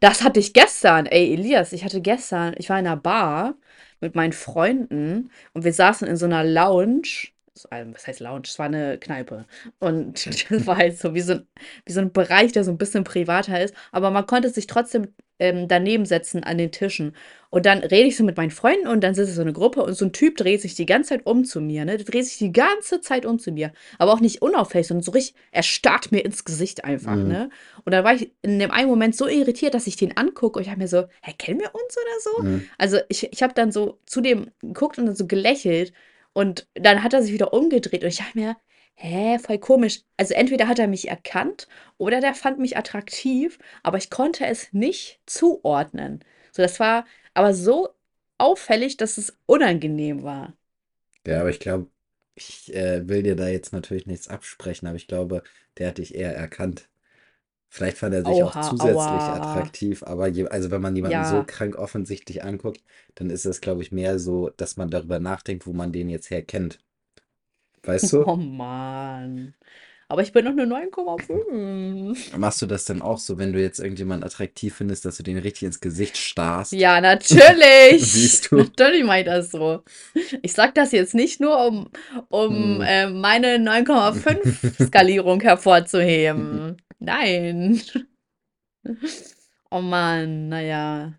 [0.00, 1.06] Das hatte ich gestern.
[1.06, 3.56] Ey, Elias, ich hatte gestern, ich war in einer Bar
[4.00, 7.28] mit meinen Freunden und wir saßen in so einer Lounge.
[7.92, 8.42] Was heißt Lounge?
[8.46, 9.46] Es war eine Kneipe.
[9.78, 11.46] Und das war halt so wie so ein,
[11.86, 13.74] wie so ein Bereich, der so ein bisschen privater ist.
[13.92, 17.14] Aber man konnte sich trotzdem ähm, daneben setzen an den Tischen.
[17.50, 19.94] Und dann rede ich so mit meinen Freunden und dann sitzt so eine Gruppe und
[19.94, 21.84] so ein Typ dreht sich die ganze Zeit um zu mir.
[21.84, 21.96] Ne?
[21.96, 23.72] Der dreht sich die ganze Zeit um zu mir.
[23.98, 27.16] Aber auch nicht unauffällig, sondern so richtig, er starrt mir ins Gesicht einfach.
[27.16, 27.28] Mhm.
[27.28, 27.50] Ne?
[27.84, 30.64] Und dann war ich in dem einen Moment so irritiert, dass ich den angucke und
[30.64, 32.42] ich habe mir so, hä, kennen wir uns oder so?
[32.42, 32.66] Mhm.
[32.78, 35.92] Also ich, ich habe dann so zu dem geguckt und dann so gelächelt
[36.34, 38.56] und dann hat er sich wieder umgedreht und ich dachte mir,
[38.96, 40.02] hä, voll komisch.
[40.18, 41.68] Also entweder hat er mich erkannt
[41.98, 46.24] oder der fand mich attraktiv, aber ich konnte es nicht zuordnen.
[46.52, 47.90] So, das war aber so
[48.38, 50.54] auffällig, dass es unangenehm war.
[51.26, 51.90] Ja, aber ich glaube,
[52.34, 55.42] ich äh, will dir da jetzt natürlich nichts absprechen, aber ich glaube,
[55.78, 56.88] der hat dich eher erkannt.
[57.74, 59.34] Vielleicht fand er sich auch Oha, zusätzlich aua.
[59.34, 61.44] attraktiv, aber je, also wenn man jemanden so Ja.
[61.44, 62.82] krank offensichtlich anguckt,
[63.16, 66.30] dann ist es, glaube ich, mehr so, dass man darüber nachdenkt, wo man den jetzt
[66.30, 66.78] herkennt.
[67.84, 68.26] Weißt du?
[68.26, 69.54] Oh Mann.
[70.08, 72.36] Aber ich bin noch eine 9,5.
[72.36, 75.38] Machst du das denn auch so, wenn du jetzt irgendjemanden attraktiv findest, dass du den
[75.38, 76.72] richtig ins Gesicht starrst?
[76.72, 78.02] Ja, natürlich.
[78.12, 78.56] Siehst du?
[78.56, 79.82] Natürlich mache ich das so.
[80.42, 81.88] Ich sag das jetzt nicht nur, um,
[82.28, 82.80] um Hm.
[82.82, 86.76] äh, meine 9,5 Skalierung hervorzuheben.
[86.98, 87.80] Nein.
[89.70, 91.14] Oh Mann, naja.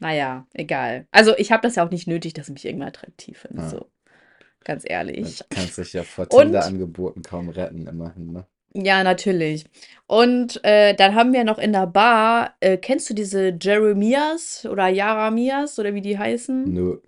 [0.00, 1.06] Naja, egal.
[1.10, 3.64] Also ich habe das ja auch nicht nötig, dass mich irgendwer attraktiv findet.
[3.64, 3.68] Ja.
[3.70, 3.90] So.
[4.66, 5.38] Ganz ehrlich.
[5.38, 8.46] Du kannst dich ja vor Tinder-Angeboten kaum retten, immerhin, ne?
[8.74, 9.64] Ja, natürlich.
[10.08, 14.88] Und äh, dann haben wir noch in der Bar, äh, kennst du diese Jeremias oder
[14.88, 16.64] Jaramias oder wie die heißen?
[16.64, 16.98] Nö.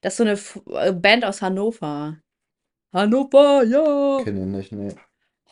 [0.00, 2.18] Das ist so eine F äh, Band aus Hannover.
[2.92, 4.24] Hannover, ja.
[4.24, 4.94] Kenn ich nicht, nee.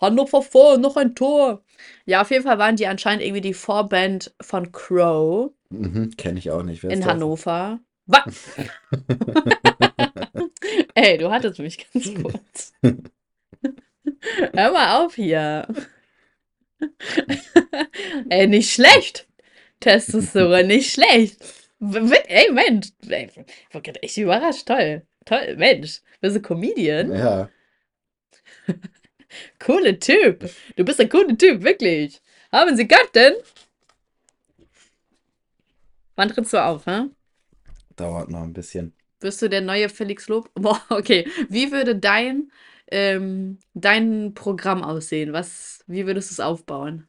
[0.01, 1.63] Hannover vor, noch ein Tor.
[2.05, 6.51] Ja, auf jeden Fall waren die anscheinend irgendwie die Vorband von Crow Mhm, kenn ich
[6.51, 6.83] auch nicht.
[6.83, 7.07] Wer in?
[7.07, 7.79] Hannover.
[8.07, 8.57] Was?
[10.95, 12.73] Ey, du hattest mich ganz kurz.
[14.55, 15.67] Hör mal auf hier.
[18.29, 19.27] Ey, nicht schlecht.
[19.81, 21.39] Testosteron, nicht schlecht.
[21.81, 22.89] Ey, Mensch.
[23.09, 24.67] Ey, ich war gerade echt überrascht.
[24.67, 25.07] Toll.
[25.25, 26.01] Toll, Mensch.
[26.21, 27.12] Bist du Comedian?
[27.12, 27.51] Ja,
[29.59, 30.51] Cooler Typ.
[30.77, 32.21] Du bist ein cooler Typ, wirklich.
[32.53, 33.35] Haben Sie Garten?
[36.14, 37.11] Wann trittst du auf, hä?
[37.97, 38.95] dauert noch ein bisschen.
[39.27, 40.51] Wirst du der neue Felix Lob?
[40.55, 41.29] Boah, okay.
[41.49, 42.53] Wie würde dein,
[42.93, 45.33] ähm, dein Programm aussehen?
[45.33, 47.09] Was, wie würdest du es aufbauen?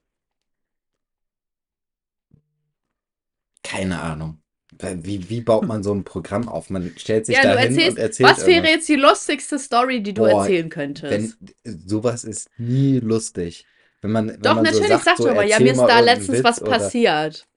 [3.62, 4.42] Keine Ahnung.
[4.80, 6.72] Wie, wie baut man so ein Programm auf?
[6.72, 10.14] Man stellt sich Ja, da hin und erzählt was wäre jetzt die lustigste Story, die
[10.14, 11.38] du Boah, erzählen könntest?
[11.64, 13.66] Wenn, sowas ist nie lustig.
[14.02, 15.82] Wenn man, wenn Doch, man so natürlich, sagt, sag so, doch mal, ja, mir ist
[15.82, 17.48] da letztens Witz was oder- passiert.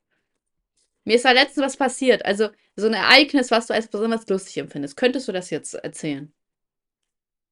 [1.05, 2.25] Mir ist da letztens was passiert.
[2.25, 4.97] Also, so ein Ereignis, was du als besonders lustig empfindest.
[4.97, 6.33] Könntest du das jetzt erzählen?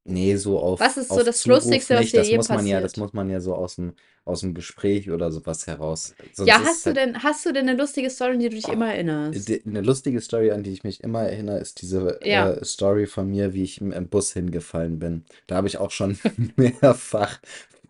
[0.04, 2.66] Nee, so auf, Was ist so das Zuruf Lustigste, was dir Das je muss man
[2.66, 2.96] ja, das passiert?
[2.96, 3.94] muss man ja so aus dem,
[4.24, 6.14] aus dem Gespräch oder sowas heraus.
[6.32, 8.56] Sonst Ja, hast du halt, denn, hast du denn eine lustige Story, an die du
[8.56, 9.54] dich immer erinnerst?
[9.66, 12.56] Eine lustige Story, an die ich mich immer erinnere, ist diese Ja.
[12.60, 15.24] äh, Story von mir, wie ich im, im Bus hingefallen bin.
[15.46, 16.18] Da habe ich auch schon
[16.56, 17.38] mehrfach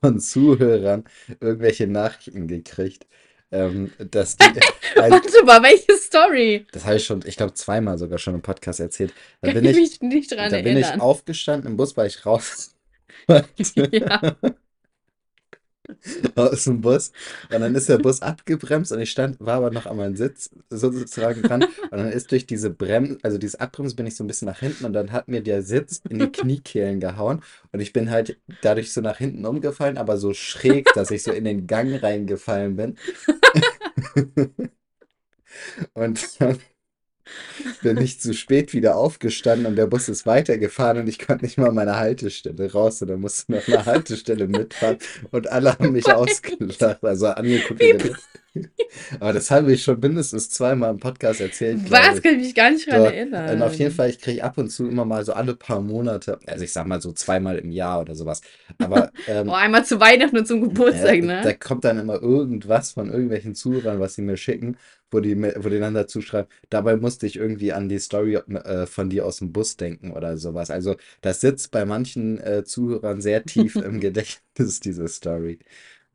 [0.01, 1.05] von Zuhörern
[1.41, 3.07] irgendwelche Nachrichten gekriegt,
[3.51, 4.45] ähm, dass die,
[4.97, 6.67] also, Warte mal, welche Story?
[6.73, 9.13] das habe ich schon, ich glaube, zweimal sogar schon im Podcast erzählt.
[9.41, 11.01] Da bin ich ich, mich nicht dran da bin ich erinnern.
[11.01, 12.75] aufgestanden im Bus, weil ich raus
[13.93, 14.37] Ja.
[16.34, 17.12] aus dem Bus.
[17.53, 20.51] Und dann ist der Bus abgebremst und ich stand, war aber noch an meinem Sitz
[20.70, 21.64] sozusagen dran.
[21.64, 24.61] Und dann ist durch diese Bremse, also dieses Abbremsen bin ich so ein bisschen nach
[24.61, 27.43] hinten und dann hat mir der Sitz in die Kniekehlen gehauen.
[27.72, 31.32] Und ich bin halt dadurch so nach hinten umgefallen, aber so schräg, dass ich so
[31.32, 32.97] in den Gang reingefallen bin.
[35.95, 36.59] Und dann
[37.83, 41.59] bin ich zu spät wieder aufgestanden und der Bus ist weitergefahren und ich konnte nicht
[41.59, 44.99] mal meine Haltestelle raus und dann musste noch eine Haltestelle mitfahren
[45.31, 47.81] und alle haben mich ausgelacht, also angeguckt.
[47.81, 48.14] wie
[49.21, 52.23] Aber das habe ich schon mindestens zweimal im Podcast erzählt, Was?
[52.23, 53.57] Kann ich mich gar nicht dran erinnern.
[53.57, 56.39] und auf jeden Fall, ich kriege ab und zu immer mal so alle paar Monate,
[56.47, 58.41] also ich sag mal so zweimal im Jahr oder sowas.
[58.79, 61.41] Aber ähm, Oh, einmal zu Weihnachten und zum Geburtstag, ja, ne?
[61.43, 64.77] da kommt dann immer irgendwas von irgendwelchen Zuhörern, was sie mir schicken,
[65.11, 68.87] wo die, wo die dann dazu schreiben, dabei musste ich irgendwie an die Story äh,
[68.87, 70.71] von dir aus dem Bus denken oder sowas.
[70.71, 75.59] Also das sitzt bei manchen äh, Zuhörern sehr tief im Gedächtnis, diese Story.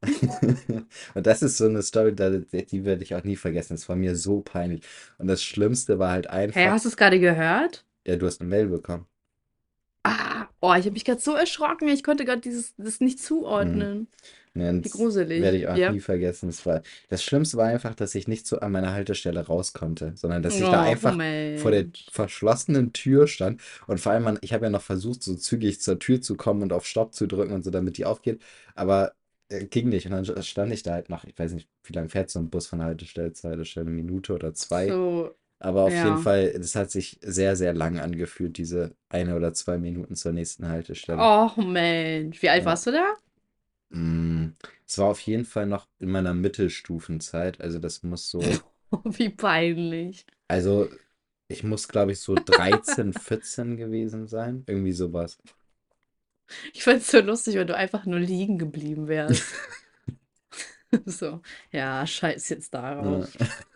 [1.15, 3.73] Und das ist so eine Story, da- die werde ich auch nie vergessen.
[3.75, 4.83] Das war mir so peinlich.
[5.17, 7.85] Und das Schlimmste war halt Hey, einfach, hast du es gerade gehört?
[8.05, 9.07] ja, du hast eine Mail bekommen.
[10.05, 14.09] Ah, oh, ich habe mich gerade so erschrocken, ich konnte gerade dieses das nicht zuordnen.
[14.55, 15.33] Ja, und Wie das gruselig.
[15.35, 15.87] Werde ich auch Ja.
[15.87, 16.47] nie vergessen.
[16.49, 20.13] Das, war, das Schlimmste war einfach, dass ich nicht so an meiner Haltestelle raus konnte,
[20.15, 21.19] sondern dass ich da Oh, einfach
[21.55, 22.07] vor der Mensch.
[22.11, 23.59] verschlossenen Tür stand.
[23.87, 26.71] Und vor allem, ich habe ja noch versucht, so zügig zur Tür zu kommen und
[26.73, 28.41] auf Stopp zu drücken und so, damit die aufgeht.
[28.75, 29.13] Aber
[29.69, 30.05] ging nicht.
[30.07, 32.49] Und dann stand ich da halt noch, ich weiß nicht, wie lange fährt so ein
[32.49, 34.87] Bus von Haltestelle zu Haltestelle, eine Minute oder zwei.
[34.89, 36.03] So, Aber auf ja.
[36.05, 40.33] jeden Fall, das hat sich sehr, sehr lang angefühlt, diese eine oder zwei Minuten zur
[40.33, 41.19] nächsten Haltestelle.
[41.21, 42.41] oh Mensch.
[42.41, 42.65] Wie alt Ja.
[42.65, 43.15] warst du da?
[43.89, 44.55] Mm,
[44.87, 47.61] Es war auf jeden Fall noch in meiner Mittelstufenzeit.
[47.61, 48.41] Also das muss so,
[49.05, 50.25] Wie peinlich.
[50.47, 50.89] also
[51.47, 54.63] ich muss, glaube ich, so 13, 14 gewesen sein.
[54.67, 55.37] Irgendwie sowas.
[56.73, 59.43] Ich fand es so lustig, wenn du einfach nur liegen geblieben wärst.
[61.05, 61.41] So,
[61.71, 63.27] ja, scheiß jetzt darauf.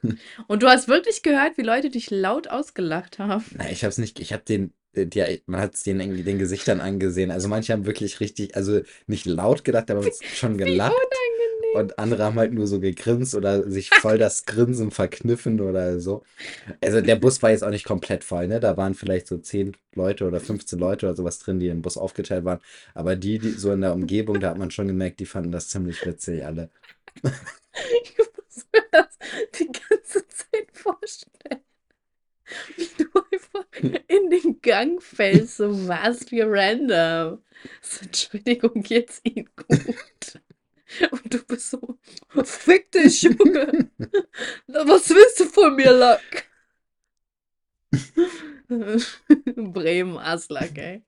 [0.04, 0.12] Ja.
[0.48, 3.44] Und du hast wirklich gehört, wie Leute dich laut ausgelacht haben.
[3.58, 6.22] Nein, ich habe es nicht, ich habe den, äh, der, man hat es den irgendwie
[6.22, 7.32] den Gesichtern angesehen.
[7.32, 10.94] Also manche haben wirklich richtig, also nicht laut gedacht, aber schon Wie gelacht.
[11.74, 16.24] Und andere haben halt nur so gegrinst oder sich voll das Grinsen verkniffen oder so.
[16.82, 18.60] Also der Bus war jetzt auch nicht komplett voll, ne?
[18.60, 21.98] Da waren vielleicht so 10 Leute oder 15 Leute oder sowas drin, die im Bus
[21.98, 22.60] aufgeteilt waren.
[22.94, 25.70] Aber die, die so in der Umgebung, da hat man schon gemerkt, die fanden das
[25.70, 26.70] ziemlich witzig alle.
[28.04, 29.18] Ich muss mir das
[29.60, 31.62] die ganze Zeit vorstellen.
[32.76, 33.66] Wie du einfach
[34.08, 37.44] in den Gang fällst, so was für random.
[37.82, 40.42] So, Entschuldigung, geht's Ihnen gut?
[41.12, 41.98] Und du bist so,
[42.44, 43.90] fick dich, Junge.
[44.68, 46.48] Was willst du von mir, Lack?
[49.74, 51.02] Bremen, Aslak, ey.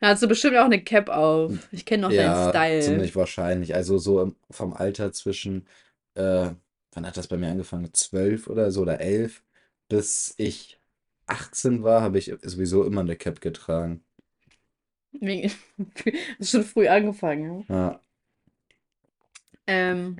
[0.00, 1.68] Da hast du bestimmt auch eine Cap auf.
[1.72, 2.78] Ich kenne noch deinen Ja, Style.
[2.78, 3.74] ziemlich wahrscheinlich.
[3.74, 5.66] Also so im, vom Alter zwischen,
[6.14, 6.50] äh,
[6.92, 7.92] wann hat das bei mir angefangen?
[7.94, 9.42] 12 oder so oder 11,
[9.88, 10.80] bis ich
[11.26, 14.04] 18 war, habe ich sowieso immer eine Cap getragen.
[15.12, 15.52] Wegen-
[16.38, 17.66] Ist schon früh angefangen.
[17.68, 17.74] Ja.
[17.74, 18.00] Ja,
[19.66, 20.16] Ähm,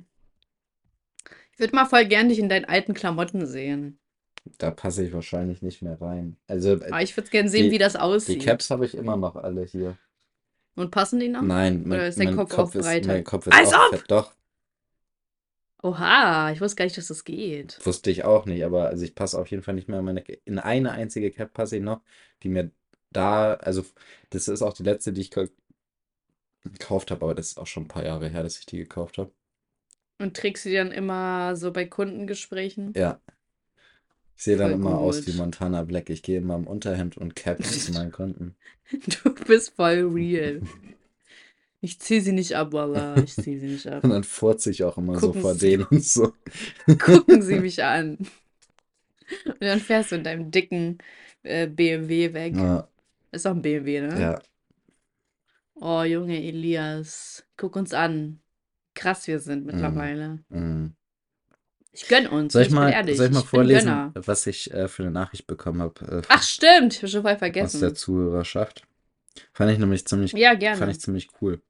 [1.53, 3.99] ich würde mal voll gern dich in deinen alten Klamotten sehen.
[4.57, 6.37] da passe ich wahrscheinlich nicht mehr rein.
[6.47, 8.45] Also äh, Aber ich würde gern sehen, die, wie das die aussieht.
[8.45, 9.97] Caps habe ich immer noch alle hier.
[10.75, 11.41] Und passen die noch?
[11.41, 13.07] Nein, Oder mein, ist dein mein Kopf, Kopf auch ist, breiter?
[13.07, 13.89] mein Kopf ist Als auch ob!
[13.89, 14.09] fett.
[14.09, 14.33] Doch,
[15.83, 17.83] Oha, ich wusste gar nicht, dass das geht.
[17.83, 20.21] wusste ich auch nicht, aber also ich passe auf jeden Fall nicht mehr in meine,
[20.21, 22.01] in eine einzige Cap passe ich noch,
[22.43, 22.71] die mir
[23.11, 23.85] da, also
[24.31, 25.49] das ist auch die letzte, die ich ge-
[26.63, 29.19] gekauft habe, aber das ist auch schon ein paar Jahre her, dass ich die gekauft
[29.19, 29.31] habe.
[30.19, 32.95] Und trägst du die dann immer so bei Kundengesprächen?
[32.95, 33.19] Ja,
[34.35, 35.37] ich sehe dann immer aus wie gut.
[35.37, 36.09] Montana Black.
[36.09, 38.57] Ich gehe immer im Unterhemd und Cap zu meinen Kunden.
[39.23, 40.63] Du bist voll real.
[41.81, 43.21] Ich zieh sie nicht ab, Wallah.
[43.21, 44.03] Ich zieh sie nicht ab.
[44.03, 46.33] Und dann furze ich auch immer so Gucken vor Sie, denen und so.
[46.97, 48.17] gucken sie mich an.
[49.59, 50.97] Und dann fährst du in deinem dicken
[51.43, 52.57] äh, BMW weg.
[52.59, 52.87] Ja,
[53.31, 54.09] Ist auch ein BMW, ne?
[54.15, 54.41] ja.
[55.75, 58.41] Oh, Junge Elias, guck uns an.
[58.93, 60.43] Krass wir sind Mm, mittlerweile.
[60.49, 60.95] mm.
[61.93, 63.17] Ich gönn uns, Soll ich Ich bin mal, ehrlich.
[63.17, 66.21] soll ich mal Ich bin vorlesen, was ich äh, für eine Nachricht bekommen habe äh,
[66.29, 66.95] Ach, stimmt.
[66.95, 67.93] Ich hab schon voll aus der vergessen.
[67.93, 68.87] Zuhörerschaft?
[69.53, 70.91] Fand ich nämlich ziemlich, Ja, fand gerne.
[70.91, 71.61] ich ziemlich cool.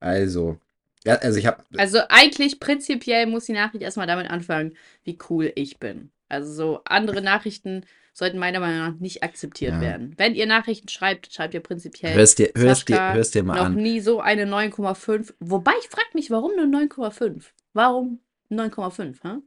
[0.00, 0.58] Also,
[1.04, 5.52] ja, also ich habe, Also eigentlich prinzipiell muss die Nachricht erstmal damit anfangen, wie cool
[5.54, 6.10] ich bin.
[6.28, 7.84] Also so andere Nachrichten
[8.18, 10.14] sollten meiner Meinung nach nicht akzeptiert ja, werden.
[10.16, 13.64] Wenn ihr Nachrichten schreibt, schreibt ihr prinzipiell hörst dir, hörst dir, hörst dir mal noch
[13.66, 13.74] an.
[13.74, 15.34] nie so eine 9,5.
[15.38, 17.42] Wobei ich frage mich, warum nur 9,5?
[17.74, 19.16] Warum 9,5?
[19.22, 19.42] hä?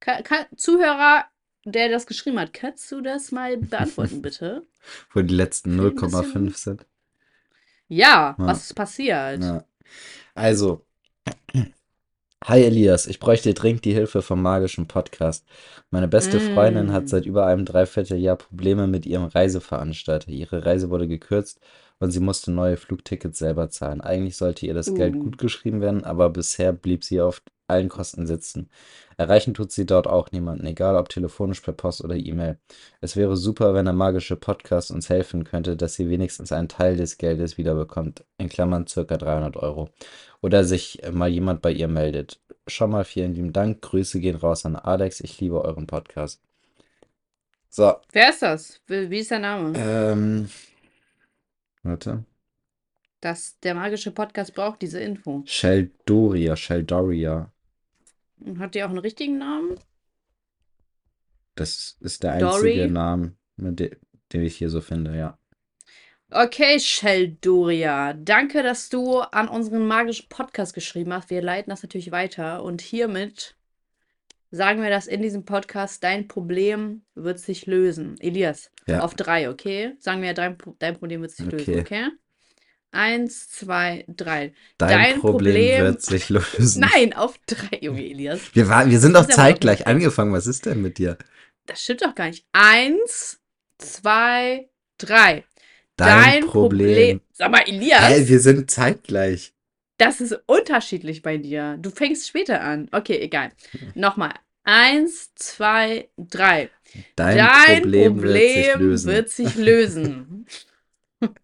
[0.00, 1.24] Ka- ka- Zuhörer,
[1.64, 4.66] der das geschrieben hat, kannst du das mal beantworten, bitte?
[5.14, 6.48] Wo die letzten Fehlt ein bisschen.
[6.50, 6.86] 0,5 sind.
[7.88, 9.42] Ja, Ja, was ist passiert?
[9.42, 9.64] ja.
[10.34, 10.84] Also,
[12.46, 15.46] Hi Elias, ich bräuchte dringend die Hilfe vom magischen Podcast.
[15.90, 17.06] Meine beste Freundin hat Mm.
[17.06, 20.28] seit über einem Dreivierteljahr Probleme mit ihrem Reiseveranstalter.
[20.30, 21.60] Ihre Reise wurde gekürzt
[22.00, 24.02] und sie musste neue Flugtickets selber zahlen.
[24.02, 25.20] Eigentlich sollte ihr das Geld Uh.
[25.20, 28.68] gutgeschrieben werden, aber bisher blieb sie auf allen Kosten sitzen.
[29.16, 32.58] Erreichen tut sie dort auch niemanden, egal ob telefonisch, per Post oder E-Mail.
[33.00, 36.96] Es wäre super, wenn der magische Podcast uns helfen könnte, dass sie wenigstens einen Teil
[36.98, 39.88] des Geldes wiederbekommt, in Klammern circa 300 Euro.
[40.44, 42.38] Oder sich äh, mal jemand bei ihr meldet.
[42.66, 43.80] Schon mal vielen lieben Dank.
[43.80, 45.20] Grüße gehen raus an Alex.
[45.20, 46.42] Ich liebe euren Podcast.
[47.70, 48.78] So, Wer ist das?
[48.86, 49.72] Wie ist der Name?
[49.74, 50.50] ähm,
[51.82, 52.26] warte.
[53.22, 55.42] Das, der magische Podcast braucht diese Info.
[55.46, 57.50] Sheldoria, Sheldoria.
[58.40, 59.80] Und Hat die auch einen richtigen Namen?
[61.54, 62.90] Das ist der einzige Dory?
[62.90, 63.96] Name, den
[64.42, 65.38] ich hier so finde, ja.
[66.36, 68.12] Okay, Sheldoria.
[68.12, 71.30] Danke, dass du an unseren magischen Podcast geschrieben hast.
[71.30, 72.64] Wir leiten das natürlich weiter.
[72.64, 73.54] Und hiermit
[74.50, 78.16] sagen wir, dass in diesem Podcast dein Problem wird sich lösen.
[78.18, 79.94] Elias, Ja, auf drei, okay?
[80.00, 81.80] Sagen wir, dein, dein Problem wird sich lösen, okay.
[81.82, 82.08] okay?
[82.90, 84.54] Eins, zwei, drei.
[84.78, 85.84] Dein Dein Problem Problem.
[85.84, 86.80] wird sich lösen.
[86.80, 88.40] Nein, auf drei, Junge Elias.
[88.54, 90.32] Wir, waren, wir sind doch zeitgleich angefangen.
[90.32, 91.16] Was ist denn mit dir?
[91.66, 92.44] Das stimmt doch gar nicht.
[92.50, 93.40] Eins,
[93.78, 94.68] zwei,
[94.98, 95.44] drei.
[95.96, 97.18] Dein Dein Problem.
[97.18, 97.20] Problem.
[97.32, 99.54] Sag mal, Elias, wir sind zeitgleich.
[99.98, 101.76] das ist unterschiedlich bei dir.
[101.80, 102.88] Du fängst später an.
[102.92, 103.52] Okay, egal.
[103.94, 104.34] Nochmal.
[104.64, 106.70] Eins, zwei, drei.
[107.16, 109.12] Dein, Dein Problem, wird sich Problem lösen.
[109.12, 110.46] wird sich lösen.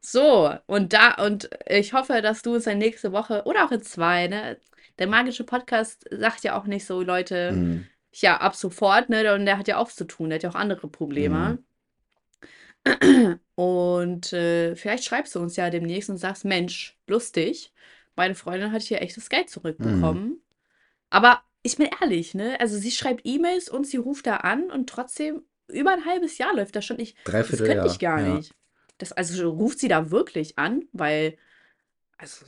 [0.00, 3.82] So, und da, und ich hoffe, dass du es dann nächste Woche oder auch in
[3.82, 4.58] zwei, ne?
[4.98, 9.34] Der magische Podcast sagt ja auch nicht so, Leute, Mm, ja, ab sofort, ne?
[9.34, 11.58] Und der hat ja auch zu tun, der hat ja auch andere Probleme.
[11.58, 11.64] mm.
[13.54, 17.72] Und äh, vielleicht schreibst du uns ja demnächst und sagst, Mensch, lustig,
[18.16, 19.50] meine Freundin hat hier echtes Geld Mm.
[19.52, 20.42] zurückbekommen.
[21.10, 22.58] Aber ich bin ehrlich, ne?
[22.60, 26.54] Also sie schreibt E-Mails und sie ruft da an und trotzdem über ein halbes Jahr
[26.54, 26.98] läuft das schon.
[26.98, 28.36] Ich, das könnte ich gar Ja.
[28.36, 28.54] nicht.
[28.98, 31.36] Das, also ruft sie da wirklich an, weil,
[32.18, 32.46] Also,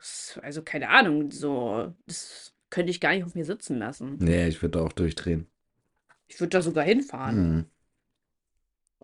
[0.00, 4.16] so- also keine Ahnung, so, das könnte ich gar nicht auf mir sitzen lassen.
[4.20, 5.46] Nee, ich würde auch durchdrehen.
[6.28, 7.64] Ich würde da sogar hinfahren Hm.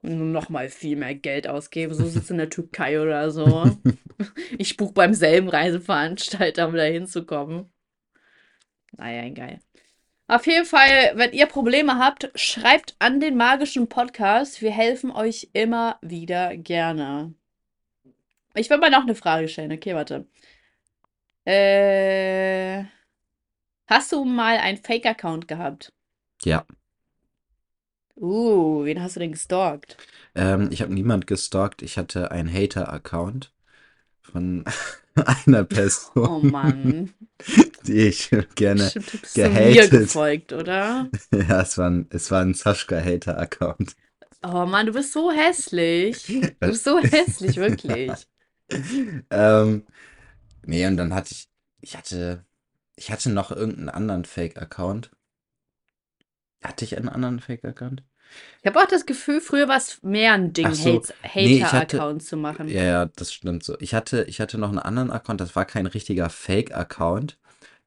[0.03, 1.94] Und nur noch mal viel mehr Geld ausgeben.
[1.94, 3.70] So sitze in der Türkei oder so.
[4.57, 7.72] Ich buche beim selben Reiseveranstalter, um da hinzukommen.
[8.92, 9.59] Naja, geil.
[10.28, 14.62] Auf jeden Fall, wenn ihr Probleme habt, schreibt an den magischen Podcast.
[14.62, 17.34] Wir helfen euch immer wieder gerne.
[18.55, 19.72] Ich will mal noch eine Frage stellen.
[19.72, 20.26] Okay, warte.
[21.44, 22.84] Äh,
[23.88, 25.92] hast du mal einen Fake-Account gehabt?
[26.44, 26.64] Ja.
[28.16, 29.98] Uh, wen hast du denn gestalkt?
[30.34, 31.82] Ähm, ich habe niemand gestalkt.
[31.82, 33.52] Ich hatte einen Hater-Account
[34.22, 34.64] von
[35.46, 35.64] einer
[36.24, 37.14] Oh Person, Mann.
[37.86, 38.94] die ich gerne.
[38.94, 39.88] Bestimmt bist du mir gehatet.
[39.88, 41.10] gefolgt, oder?
[41.32, 43.96] Ja, es war ein, es war ein Sascha-Hater-Account.
[44.44, 46.42] Oh Mann, du bist so hässlich.
[46.60, 48.26] Du bist so hässlich, wirklich.
[49.30, 49.86] Ähm,
[50.66, 51.50] nee, und dann hatte ich,
[51.80, 52.46] ich hatte,
[52.96, 55.12] ich hatte noch irgendeinen anderen Fake-Account.
[56.62, 58.02] Hatte ich einen anderen Fake-Account?
[58.62, 60.96] Ich habe auch das Gefühl, früher war es mehr ein Ding, so.
[60.96, 62.68] Hates- Nee, Hater-Account zu machen.
[62.68, 63.76] Ja, ja, das stimmt so.
[63.80, 67.38] Ich hatte, ich hatte noch einen anderen Account, das war kein richtiger Fake-Account.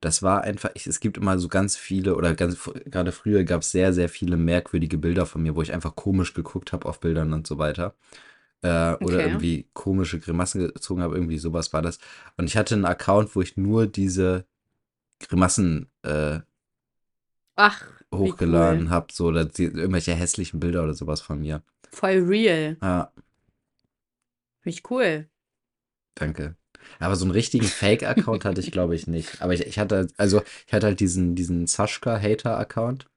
[0.01, 3.61] Das war einfach, ich, es gibt immer so ganz viele, oder ganz, gerade früher gab
[3.61, 6.99] es sehr, sehr viele merkwürdige Bilder von mir, wo ich einfach komisch geguckt habe auf
[6.99, 7.95] Bildern und so weiter.
[8.61, 9.21] Äh, oder Okay.
[9.21, 11.99] irgendwie komische Grimassen gezogen habe, irgendwie sowas war das.
[12.37, 14.45] Und ich hatte einen Account, wo ich nur diese
[15.19, 16.39] Grimassen äh,
[17.55, 17.83] Ach,
[18.17, 18.89] hochgeladen cool.
[18.89, 21.61] habe, so, oder irgendwelche hässlichen Bilder oder sowas von mir.
[21.91, 22.77] Voll real.
[22.81, 23.11] Ja,
[24.61, 25.29] Finde ich cool.
[26.15, 26.55] Danke.
[26.99, 29.41] Aber so einen richtigen Fake-Account hatte ich, glaube ich, nicht.
[29.41, 33.07] Aber ich, ich hatte, also ich hatte halt diesen, diesen Sascha-Hater-Account.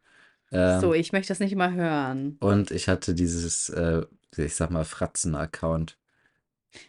[0.53, 2.37] Ähm, So, ich möchte das nicht mal hören.
[2.41, 4.05] und ich hatte dieses, äh,
[4.37, 5.97] ich sag mal, Fratzen-Account.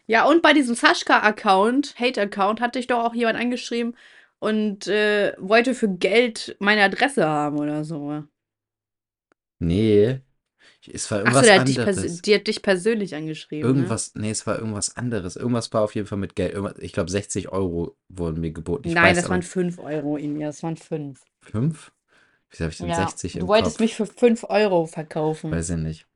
[0.08, 3.96] Ja, und bei diesem Sascha-Account, Hate-Account, hatte ich doch auch jemand angeschrieben
[4.40, 8.24] und äh, wollte für Geld meine Adresse haben oder so.
[9.60, 10.22] Nee,
[10.88, 12.02] es war irgendwas der hat dich, anderes.
[12.02, 13.68] pers die hat dich persönlich angeschrieben.
[13.68, 15.36] Irgendwas, nee, es war irgendwas anderes.
[15.36, 16.56] Irgendwas war auf jeden Fall mit Geld.
[16.80, 18.84] Ich glaube, 60 Euro wurden mir geboten.
[18.84, 18.90] Ne?
[18.90, 20.48] Ich Nein, weiß das waren 5 Euro in mir.
[20.48, 21.20] Das waren 5.
[21.42, 21.92] fünf?
[22.50, 23.82] Wieso habe ich denn Ja, 60 du im wolltest Kopf?
[23.82, 25.52] mich für 5 Euro verkaufen.
[25.52, 26.08] Weiß ich nicht.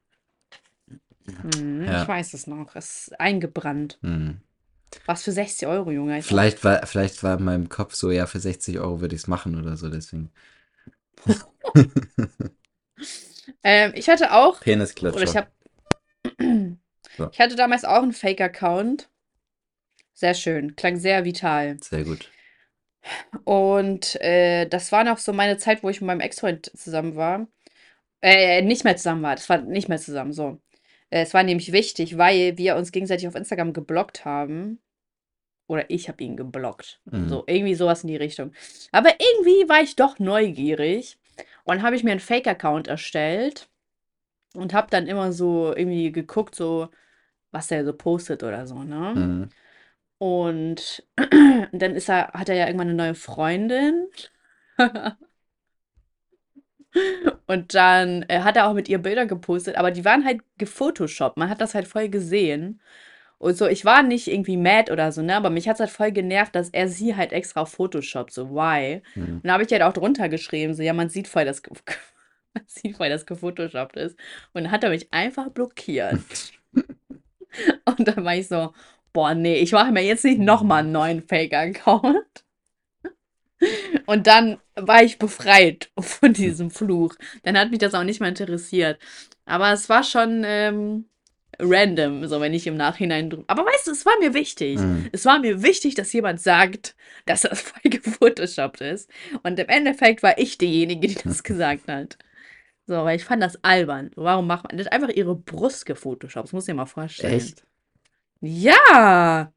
[1.25, 2.01] Hm, Ja.
[2.01, 2.75] Ich weiß es noch.
[2.75, 3.99] Es ist eingebrannt.
[4.01, 4.39] Hm.
[5.05, 6.19] Was für 60 Euro, Junge.
[6.19, 9.21] Ich Vielleicht war, vielleicht war in meinem Kopf so, ja, für 60 Euro würde ich
[9.23, 10.31] es machen oder so, deswegen.
[13.63, 15.35] Ähm, ich hatte auch, oder ich Penisklatscher.
[15.35, 15.51] habe,
[17.17, 17.29] So.
[17.31, 19.09] ich hatte damals auch einen Fake-Account.
[20.13, 21.77] Sehr schön, klang sehr vital.
[21.81, 22.29] Sehr gut.
[23.43, 27.47] Und äh, das war noch so meine Zeit, wo ich mit meinem Ex-Freund zusammen war.
[28.21, 29.35] Äh, nicht mehr zusammen war.
[29.35, 30.59] Das war nicht mehr zusammen, so.
[31.13, 34.79] Äh, es war nämlich wichtig, weil wir uns gegenseitig auf Instagram geblockt haben.
[35.67, 37.01] Oder ich habe ihn geblockt.
[37.05, 37.29] Mhm.
[37.29, 38.51] So, irgendwie sowas in die Richtung.
[38.91, 41.17] Aber irgendwie war ich doch neugierig.
[41.63, 43.69] Und habe ich mir einen Fake-Account erstellt.
[44.55, 46.89] Und habe dann immer so irgendwie geguckt, so,
[47.51, 49.13] was der so postet oder so, ne?
[49.15, 49.49] Mhm.
[50.17, 51.03] Und
[51.71, 54.07] dann ist er, hat er ja irgendwann eine neue Freundin.
[57.47, 61.37] Und dann äh, hat er auch mit ihr Bilder gepostet, aber die waren halt gefotoshoppt.
[61.37, 62.81] Man hat das halt voll gesehen.
[63.37, 65.35] Und so, ich war nicht irgendwie mad oder so, ne?
[65.35, 68.49] Aber mich hat es halt voll genervt, dass er sie halt extra auf Photoshop, so
[68.51, 69.01] why?
[69.15, 69.35] Mhm.
[69.35, 71.61] Und da habe ich halt auch drunter geschrieben, so, ja, man sieht voll, dass,
[72.53, 74.17] man sieht voll, dass gefotoshoppt ist.
[74.53, 76.21] Und dann hat er mich einfach blockiert.
[77.85, 78.73] Und dann war ich so,
[79.11, 82.42] boah, nee, ich mache mir jetzt nicht nochmal einen neuen Fake-Account.
[84.05, 87.15] Und dann war ich befreit von diesem Fluch.
[87.43, 88.99] Dann hat mich das auch nicht mehr interessiert.
[89.45, 91.05] Aber es war schon ähm,
[91.59, 93.45] random, so wenn ich im Nachhinein drüber.
[93.47, 94.79] Aber weißt du, es war mir wichtig.
[94.79, 95.09] Mhm.
[95.11, 96.95] Es war mir wichtig, dass jemand sagt,
[97.25, 99.09] dass das voll gefotoshoppt ist.
[99.43, 102.17] Und im Endeffekt war ich diejenige, die das gesagt hat.
[102.85, 104.11] So, weil ich fand das albern.
[104.15, 104.87] Warum macht man das?
[104.87, 106.47] Einfach ihre Brust gefotoshoppt.
[106.47, 107.33] Das muss ich dir mal vorstellen.
[107.33, 107.63] Echt?
[108.41, 109.53] Ja!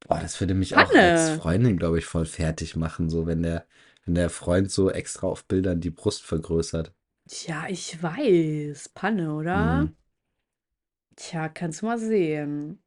[0.00, 1.38] Boah, das würde mich auch als Panne.
[1.40, 3.66] Freundin, glaube ich, voll fertig machen, so wenn der,
[4.04, 6.92] wenn der Freund so extra auf Bildern die Brust vergrößert.
[7.28, 8.90] Tja, ich weiß.
[8.90, 9.82] Panne, oder?
[9.82, 9.96] Mhm.
[11.16, 12.82] Tja, kannst du mal sehen.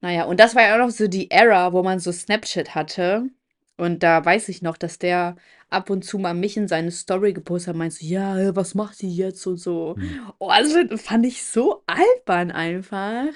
[0.00, 3.28] Naja, und das war ja auch noch so die Era, wo man so Snapchat hatte.
[3.76, 5.36] Und da weiß ich noch, dass der
[5.70, 8.74] ab und zu mal mich in seine Story gepostet hat, meint so, ja, äh, was
[8.74, 9.94] macht die jetzt und so.
[9.98, 10.32] Mhm.
[10.38, 13.28] Oh, also fand ich so albern einfach.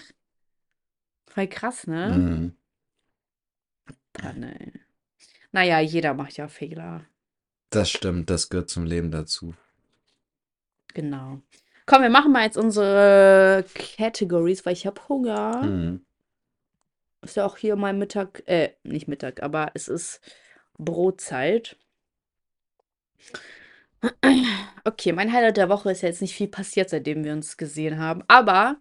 [1.35, 2.09] Voll krass, ne?
[2.09, 2.57] Mhm.
[4.13, 4.61] Panne.
[4.61, 4.73] ey.
[5.51, 7.07] Naja, jeder macht ja Fehler.
[7.71, 9.55] Das stimmt, das gehört zum Leben dazu.
[10.93, 11.41] Genau.
[11.87, 15.63] Komm, wir machen mal jetzt unsere Categories, weil ich habe Hunger.
[15.63, 16.05] Mhm.
[17.23, 20.21] Ist ja auch hier mal Mittag, äh, nicht Mittag, aber es ist
[20.77, 21.77] Brotzeit.
[24.85, 27.99] Okay, mein Highlight der Woche ist ja jetzt nicht viel passiert, seitdem wir uns gesehen
[28.01, 28.25] haben.
[28.27, 28.81] Aber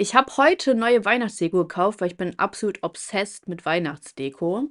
[0.00, 4.68] ich habe heute neue Weihnachtsdeko gekauft, weil ich bin absolut obsessed mit Weihnachtsdeko.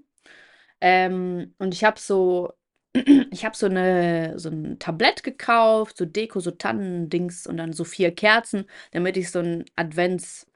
[0.81, 2.53] Ähm, und ich habe so,
[3.31, 7.83] ich habe so eine, so ein Tablett gekauft, so Deko, so Tannendings und dann so
[7.83, 10.46] vier Kerzen, damit ich so ein Advents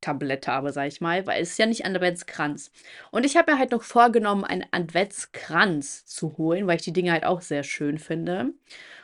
[0.00, 2.70] Tablette habe, sage ich mal, weil es ist ja nicht Adventskranz.
[3.10, 7.12] Und ich habe mir halt noch vorgenommen, einen Adventskranz zu holen, weil ich die Dinge
[7.12, 8.52] halt auch sehr schön finde.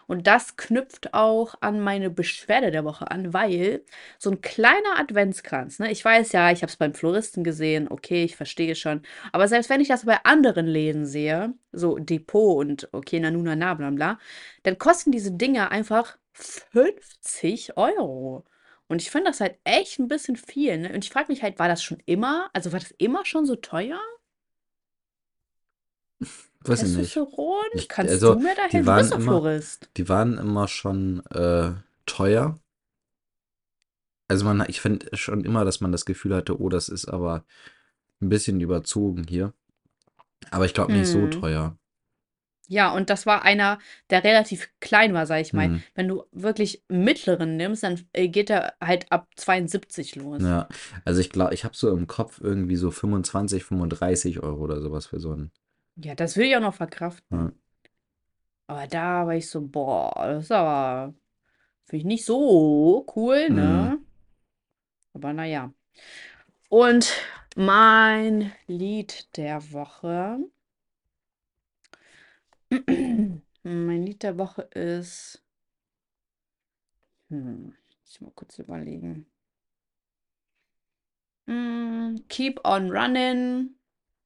[0.06, 3.82] Und das knüpft auch an meine Beschwerde der Woche an, weil
[4.18, 8.24] so ein kleiner Adventskranz, ne, ich weiß ja, ich habe es beim Floristen gesehen, okay,
[8.24, 12.88] ich verstehe schon, aber selbst wenn ich das bei anderen Läden sehe, so Depot und
[12.92, 14.18] okay, Nanuna, na, bla, bla,
[14.64, 18.44] dann kosten diese Dinge einfach 50 Euro.
[18.92, 20.92] Und ich finde das halt echt ein bisschen viel, ne?
[20.92, 23.56] Und ich frage mich halt, war das schon immer also, war das immer schon so
[23.56, 23.98] teuer?
[26.64, 27.16] Weiß ich nicht.
[27.74, 28.84] Ich, Kannst also, du mir da die helfen?
[28.86, 29.88] Du bist doch Florist.
[29.96, 31.72] die waren immer schon äh,
[32.04, 32.58] teuer.
[34.28, 37.44] Also man, ich finde schon immer, dass man das Gefühl hatte, oh, das ist aber
[38.20, 39.54] ein bisschen überzogen hier.
[40.50, 41.30] Aber ich glaube nicht so Mhm.
[41.30, 41.78] teuer.
[42.72, 45.66] Ja, und das war einer, der relativ klein war, sage ich mal.
[45.66, 45.82] Hm.
[45.94, 50.42] Wenn du wirklich mittleren nimmst, dann äh, geht er halt ab 72 los.
[50.42, 50.68] Ja,
[51.04, 55.04] also ich glaube, ich habe so im Kopf irgendwie so 25, 35 Euro oder sowas
[55.04, 55.50] für so einen.
[55.96, 57.38] Ja, das will ich auch noch verkraften.
[57.38, 57.52] Ja.
[58.68, 61.12] Aber da war ich so, boah, das ist aber,
[61.84, 63.98] finde ich nicht so cool, ne?
[65.12, 65.74] Aber naja.
[66.70, 67.12] Und
[67.54, 70.38] mein Lied der Woche.
[73.62, 75.42] Mein Lied der Woche ist.
[77.28, 79.26] Hm, muss mal kurz überlegen.
[81.46, 83.70] Mm, Keep on Running.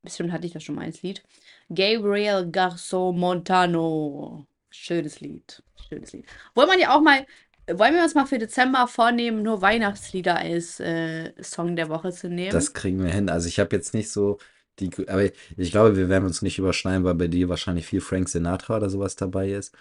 [0.03, 1.23] Bestimmt hatte ich das schon mal als Lied.
[1.69, 4.47] Gabriel Garso Montano.
[4.71, 5.63] Schönes Lied.
[5.89, 6.27] Schönes Lied.
[6.55, 7.27] Wollen wir ja auch mal.
[7.69, 12.29] Wollen wir uns mal für Dezember vornehmen, nur Weihnachtslieder als äh, Song der Woche zu
[12.29, 12.53] nehmen?
[12.53, 13.29] Das kriegen wir hin.
[13.29, 14.39] Also ich habe jetzt nicht so
[14.81, 15.25] die, aber
[15.57, 18.91] ich glaube, wir werden uns nicht überschneiden, weil bei dir wahrscheinlich viel Frank Sinatra oder
[18.91, 19.75] sowas dabei ist.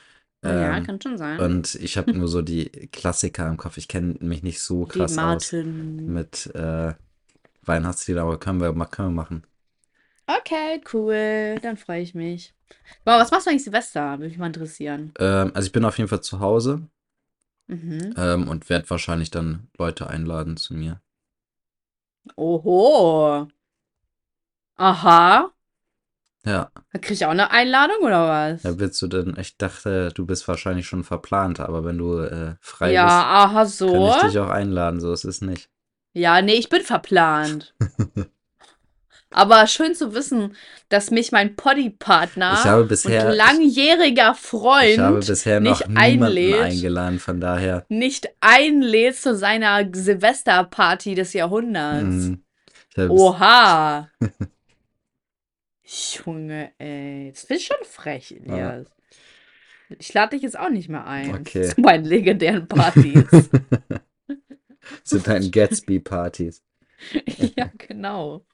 [0.46, 1.42] ja, Ähm, kann schon sein.
[1.42, 3.78] und ich habe nur so die Klassiker im Kopf.
[3.78, 6.02] Ich kenne mich nicht so krass aus Martin.
[6.06, 6.94] mit äh,
[7.64, 9.48] Weihnachtslieder, aber können wir, können wir machen.
[10.28, 11.60] Okay, cool.
[11.62, 12.54] Dann freue ich mich.
[13.06, 14.12] Wow, was machst du eigentlich Silvester?
[14.20, 15.16] Würde mich mal interessieren.
[15.20, 16.88] Ähm, also ich bin auf jeden Fall zu Hause
[17.68, 18.16] Mhm.
[18.18, 21.02] ähm, und werde wahrscheinlich dann Leute einladen zu mir.
[22.38, 23.48] Oho.
[24.78, 25.52] Aha.
[26.46, 28.64] Ja, Da kriege ich auch eine Einladung oder was?
[28.64, 32.56] da willst du denn, ich dachte, du bist wahrscheinlich schon verplant, aber wenn du äh,
[32.62, 34.10] frei Ja, bist, aha, kann so.
[34.10, 35.70] ich dich auch einladen, so ist es nicht.
[36.14, 37.74] Ja, nee, ich bin verplant.
[39.32, 40.56] Aber schön zu wissen,
[40.88, 44.34] dass mich mein Poddy-Partner und langjähriger
[44.80, 51.16] ich habe Freund bisher noch nicht einlädt, eingeladen, von daher, nicht einlädt zu seiner Silvesterparty
[51.16, 52.32] des Jahrhunderts.
[52.32, 52.38] mh,
[52.92, 54.10] ich habe bis, Oha.
[55.96, 57.32] Junge, ey.
[57.32, 58.92] Das ist schon frech, ja, Elias.
[60.00, 61.70] Ich lade dich jetzt auch nicht mehr ein okay.
[61.70, 63.24] zu meinen legendären Partys.
[65.04, 66.62] Zu deinen Gatsby-Partys.
[67.58, 68.46] Ja, genau.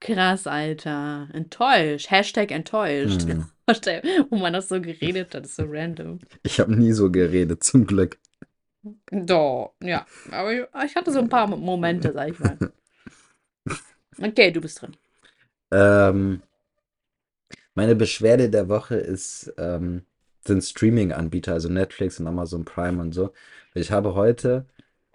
[0.00, 1.28] Krass, Alter.
[1.32, 2.10] Enttäuscht.
[2.10, 3.22] Hashtag enttäuscht.
[3.22, 3.46] Hm.
[4.30, 6.20] Wo man das so geredet hat, ist so random.
[6.42, 8.18] Ich habe nie so geredet, zum Glück.
[9.10, 10.06] Doch, ja.
[10.30, 12.58] Aber ich, ich hatte so ein paar Mo- Momente, sag ich mal.
[14.20, 14.96] Okay, du bist drin.
[15.70, 16.42] Ähm,
[17.74, 20.02] meine Beschwerde der Woche ist, ähm,
[20.46, 23.32] sind Streaming-Anbieter, also Netflix und Amazon Prime und so.
[23.74, 24.66] Ich habe heute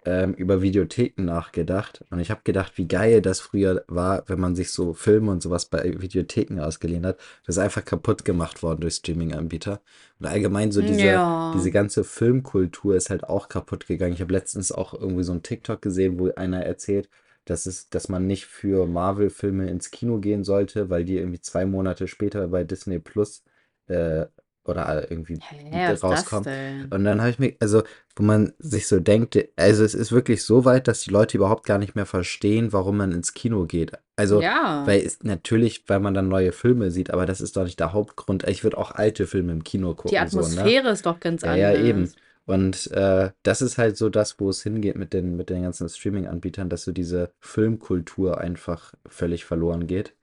[0.04, 4.54] ähm, über Videotheken nachgedacht und ich habe gedacht, wie geil das früher war, wenn man
[4.56, 7.18] sich so Filme und sowas bei Videotheken ausgeliehen hat.
[7.46, 9.80] Das ist einfach kaputt gemacht worden durch Streaming-Anbieter.
[10.20, 11.22] Und allgemein so diese,
[11.52, 11.72] diese Ja.
[11.72, 14.12] ganze Filmkultur ist halt auch kaputt gegangen.
[14.14, 17.08] Ich habe letztens auch irgendwie so ein TikTok gesehen, wo einer erzählt,
[17.44, 21.64] dass es, dass man nicht für Marvel-Filme ins Kino gehen sollte, weil die irgendwie zwei
[21.66, 23.42] Monate später bei Disney Plus
[23.88, 24.26] äh,
[24.64, 26.46] oder irgendwie Hä, ist das rauskommen.
[26.90, 27.82] Und dann habe ich mir, also,
[28.14, 31.66] wo man sich so denkt, also es ist wirklich so weit, dass die Leute überhaupt
[31.66, 33.92] gar nicht mehr verstehen, warum man ins Kino geht.
[34.14, 34.86] Also, Ja.
[34.86, 37.92] weil es natürlich, weil man dann neue Filme sieht, aber das ist doch nicht der
[37.92, 38.46] Hauptgrund.
[38.48, 40.44] Ich würde auch alte Filme im Kino Die gucken, so, ne?
[40.44, 42.12] Atmosphäre ist doch ganz Ja, ja, eben.
[42.46, 45.88] Und äh, das ist halt so das, wo es hingeht mit den, mit den ganzen
[45.88, 50.16] Streaming-Anbietern, dass so diese Filmkultur einfach völlig verloren geht.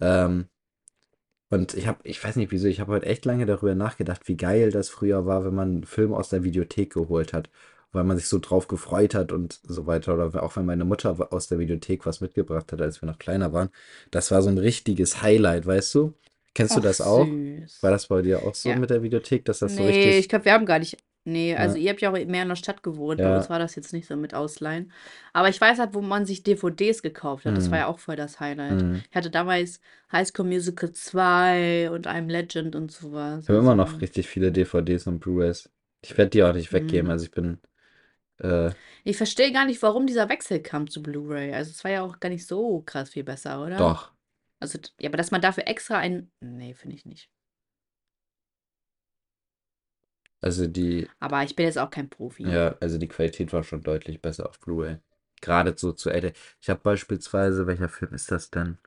[0.00, 0.48] Ähm,
[1.50, 4.36] und ich habe, ich weiß nicht wieso, ich habe heute echt lange darüber nachgedacht, wie
[4.36, 7.50] geil das früher war, wenn man einen Film aus der Videothek geholt hat.
[7.92, 10.12] weil man sich so drauf gefreut hat und so weiter.
[10.14, 13.54] Oder auch wenn meine Mutter aus der Videothek was mitgebracht hat, als wir noch kleiner
[13.54, 13.70] waren.
[14.10, 16.12] Das war so ein richtiges Highlight, weißt du?
[16.54, 17.26] Kennst du Ach, das auch?
[17.26, 17.82] süß.
[17.82, 18.76] War das bei dir auch so Ja.
[18.76, 20.18] mit der Videothek, dass das so Nee, richtig.
[20.18, 20.98] ich glaube, wir haben gar nicht.
[21.28, 23.22] Nee, also Ja, ihr habt ja auch mehr in der Stadt gewohnt.
[23.22, 24.92] Bei ja, uns war das jetzt nicht so mit Ausleihen.
[25.32, 27.56] Aber ich weiß halt, wo man sich DVDs gekauft hat.
[27.56, 28.84] Das war hm, ja auch voll das Highlight.
[28.84, 29.04] hm.
[29.10, 29.80] Ich hatte damals
[30.12, 33.44] High School Musical 2 und I'm Legend und sowas.
[33.44, 35.70] Ich habe immer noch Also, richtig viele DVDs und Blu-rays.
[36.02, 37.10] Ich werde die auch nicht weggeben.
[37.10, 37.10] hm.
[37.10, 37.58] Also ich bin,
[38.38, 38.72] äh,
[39.04, 41.52] Ich verstehe gar nicht, warum dieser Wechsel kam zu Blu-ray.
[41.54, 43.94] Also es war ja auch gar nicht so krass viel besser, oder?
[43.94, 44.12] doch.
[44.60, 46.30] Also, ja, aber dass man dafür extra ein.
[46.40, 47.30] Nee, finde ich nicht.
[50.40, 52.42] Also die, Aber ich bin jetzt auch kein Profi.
[52.42, 54.98] ja, also die Qualität war schon deutlich besser auf Blu-ray.
[55.40, 56.32] Gerade so zu älter.
[56.60, 58.78] Ich habe beispielsweise, welcher Film ist das denn?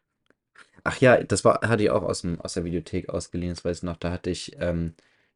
[0.84, 3.78] Ach ja, das war, hatte ich auch aus dem, aus der Videothek ausgeliehen, das weiß
[3.78, 3.98] ich noch.
[3.98, 4.96] Da hatte ich ähm,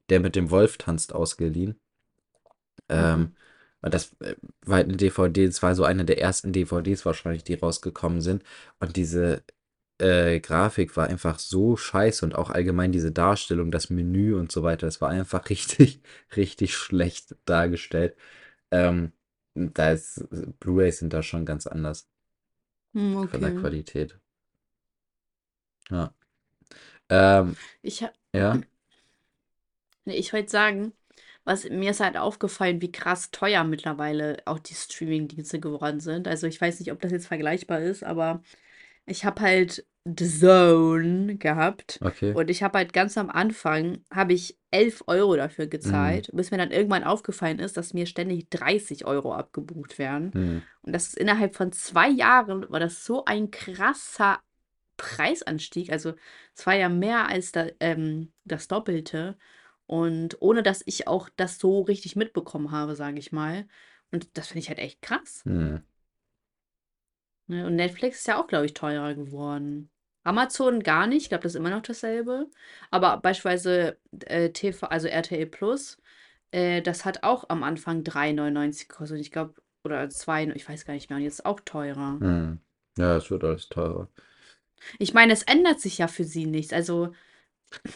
[0.10, 1.80] Der mit dem Wolf tanzt ausgeliehen.
[2.90, 3.36] Ähm, Mhm.
[3.82, 4.36] und das äh,
[4.66, 8.44] war halt eine DVD, das war so eine der ersten DVDs wahrscheinlich, die rausgekommen sind.
[8.80, 9.44] Und diese
[10.00, 14.64] äh, Grafik war einfach so scheiße und auch allgemein diese Darstellung, das Menü und so
[14.64, 16.02] weiter, das war einfach richtig,
[16.36, 18.16] richtig schlecht dargestellt.
[18.72, 19.14] Ähm,
[19.56, 20.26] da ist,
[20.62, 22.08] Blu-rays sind da schon ganz anders
[22.94, 23.54] Hm, von der okay.
[23.54, 24.20] Qualität.
[25.90, 26.14] Ja.
[27.10, 28.62] Ähm, Ich, ha- ja,
[30.06, 30.94] nee, ich wollte sagen,
[31.44, 36.28] was mir ist halt aufgefallen, wie krass teuer mittlerweile auch die Streaming-Dienste geworden sind.
[36.28, 38.42] Also ich weiß nicht, ob das jetzt vergleichbar ist, aber
[39.06, 42.34] ich habe halt The Zone gehabt okay.
[42.34, 46.52] und ich habe halt ganz am Anfang, habe ich 11 Euro dafür Hm, gezahlt, bis
[46.52, 50.36] mir dann irgendwann aufgefallen ist, dass mir ständig 30 Euro abgebucht werden.
[50.36, 54.40] hm, Und das ist innerhalb von zwei Jahren, war das so ein krasser
[54.98, 55.92] Preisanstieg.
[55.92, 56.14] Also
[56.56, 59.38] es war ja mehr als da, ähm, das Doppelte.
[59.88, 63.68] Und ohne dass ich auch das so richtig mitbekommen habe, sage ich mal.
[64.12, 65.46] Und das finde ich halt echt krass.
[65.46, 65.78] hm.
[67.48, 67.66] Ne?
[67.66, 69.90] Und Netflix ist ja auch, glaube ich, teurer geworden.
[70.24, 72.48] Amazon gar nicht, ich glaube, das ist immer noch dasselbe.
[72.90, 75.98] Aber beispielsweise äh, TV, also RTL Plus,
[76.52, 79.20] äh, das hat auch am Anfang 3,99 gekostet.
[79.20, 81.18] Ich glaube, oder 2, ich weiß gar nicht mehr.
[81.18, 82.18] Und jetzt auch teurer.
[82.20, 82.60] Hm.
[82.98, 84.10] Ja, es wird alles teurer.
[85.00, 86.74] Ich meine, es ändert sich ja für sie nichts.
[86.74, 87.14] Also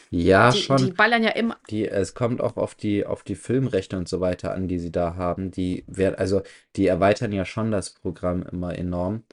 [0.09, 0.93] Ja, die, die schon.
[0.95, 1.57] ballern ja immer.
[1.69, 4.91] Die, es kommt auch auf die, auf die Filmrechte und so weiter an, die sie
[4.91, 5.51] da haben.
[5.51, 6.41] Die werden, also
[6.75, 9.23] die erweitern ja schon das Programm immer enorm.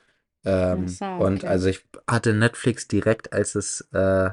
[0.46, 1.46] Ähm, so, und okay.
[1.46, 4.30] also ich hatte Netflix direkt, als es äh,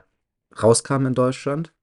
[0.61, 1.73] rauskam in Deutschland,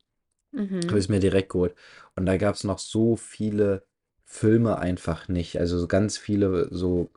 [0.89, 1.07] habe ich Mhm.
[1.07, 1.75] es mir direkt geholt.
[2.17, 3.87] Und da gab es noch so viele
[4.25, 5.59] Filme einfach nicht.
[5.59, 7.11] Also so ganz viele so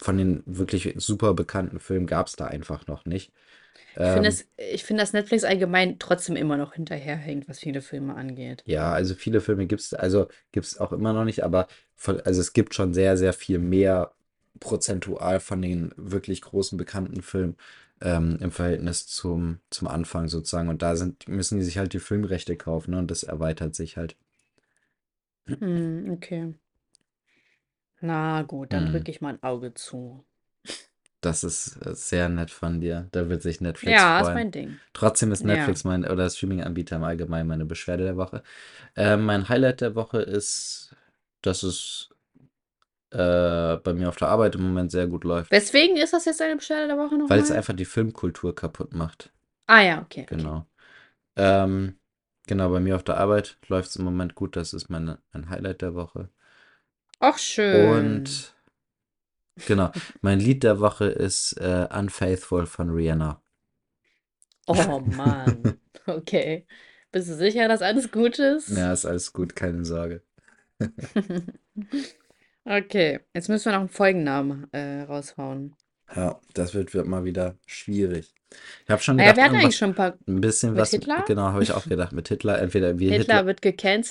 [0.00, 3.32] von den wirklich super bekannten Filmen gab es da einfach noch nicht.
[4.04, 7.80] Ich finde Ähm, es, ich finde, dass Netflix allgemein trotzdem immer noch hinterherhängt, was viele
[7.82, 8.64] Filme angeht.
[8.64, 12.20] Ja, also viele Filme gibt es, also gibt es auch immer noch nicht, aber von,
[12.20, 14.14] also es gibt schon sehr, sehr viel mehr
[14.60, 17.56] prozentual von den wirklich großen bekannten Filmen
[18.00, 20.68] ähm, im Verhältnis zum, zum Anfang sozusagen.
[20.68, 22.98] Und da sind, müssen die sich halt die Filmrechte kaufen, ne?
[22.98, 24.16] Und das erweitert sich halt.
[25.46, 26.54] Hm, okay.
[28.02, 28.92] Na gut, dann Hm.
[28.92, 30.26] drücke ich mal ein Auge zu.
[31.20, 33.08] Das ist äh, sehr nett von dir.
[33.12, 34.36] Da wird sich Netflix Ja, ist freuen.
[34.36, 34.80] mein Ding.
[34.92, 35.46] Trotzdem ist Ja.
[35.46, 38.42] Netflix mein, oder Streaming-Anbieter im Allgemeinen meine Beschwerde der Woche.
[38.96, 40.96] Ähm, mein Highlight der Woche ist,
[41.42, 42.10] dass es
[43.12, 45.50] äh, bei mir auf der Arbeit im Moment sehr gut läuft.
[45.50, 47.58] Weswegen ist das jetzt eine Beschwerde der Woche Weil es nochmal?
[47.58, 49.30] einfach die Filmkultur kaputt macht.
[49.66, 50.36] Ah ja, okay, okay.
[50.36, 50.66] Genau.
[51.36, 51.96] Ähm,
[52.46, 54.56] genau, bei mir auf der Arbeit läuft es im Moment gut.
[54.56, 56.28] Das ist meine, mein Highlight der Woche.
[57.20, 58.16] Ach, schön.
[58.16, 58.54] Und
[59.66, 59.90] genau,
[60.22, 63.40] mein Lied der Woche ist äh, Unfaithful von Rihanna.
[64.66, 65.78] Oh Mann.
[66.04, 66.66] Okay.
[67.12, 68.70] Bist du sicher, dass alles gut ist?
[68.76, 70.22] Ja, ist alles gut, keine Sorge.
[72.64, 75.76] Okay, jetzt müssen wir noch einen Folgennamen äh, raushauen.
[76.14, 78.34] Ja, das wird, wird mal wieder schwierig.
[78.84, 80.18] Ich habe schon Naja, gedacht, wir hatten eigentlich irgendwas, schon ein paar.
[80.28, 81.24] ein bisschen Mit was, Hitler?
[81.26, 83.62] genau, habe ich auch gedacht, mit Hitler, entweder wir Hitler Hitler, wird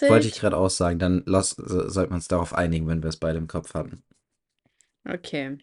[0.08, 0.42] wollte ich gecancelt.
[0.42, 3.38] gerade auch sagen, dann lass, so- sollten wir uns darauf einigen, wenn wir es beide
[3.38, 4.04] im Kopf hatten.
[5.08, 5.58] Okay,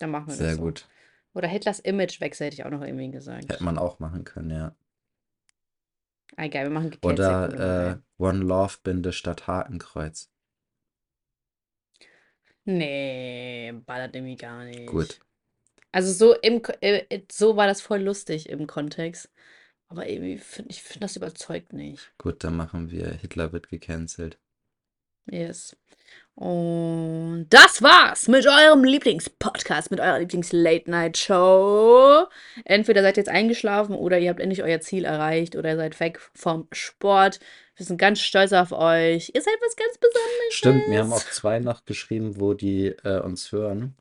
[0.00, 0.62] dann machen wir Sehr das so.
[0.62, 0.86] gut.
[1.34, 3.50] Oder Hitlers Imagewechsel hätte ich auch noch irgendwie gesagt.
[3.50, 4.74] Hätte man auch machen können, ja.
[6.38, 7.40] Ah, geil, wir machen gecancelt.
[7.42, 8.04] kommt Oder äh, rein.
[8.18, 10.30] One Love Binde statt Hakenkreuz.
[12.68, 15.08] Nee, ballert irgendwie gar Gut.
[15.08, 15.20] nicht.
[15.90, 19.30] Also so im Ko- äh, äh, so war das voll lustig im Kontext.
[19.88, 22.12] Aber irgendwie finde ich finde das überzeugt nicht.
[22.18, 24.38] Gut, dann machen wir Hitler wird gecancelt.
[25.30, 25.74] Yes.
[26.38, 32.28] Und das war's mit eurem Lieblingspodcast, mit eurer Lieblings-Late-Night-Show.
[32.64, 35.98] Entweder seid ihr jetzt eingeschlafen oder ihr habt endlich euer Ziel erreicht oder ihr seid
[35.98, 37.40] weg vom Sport.
[37.74, 39.32] Wir sind ganz stolz auf euch.
[39.34, 40.28] Ihr seid was ganz Besonderes.
[40.50, 43.96] Stimmt, mir haben auch zwei nachgeschrieben, wo die äh, uns hören.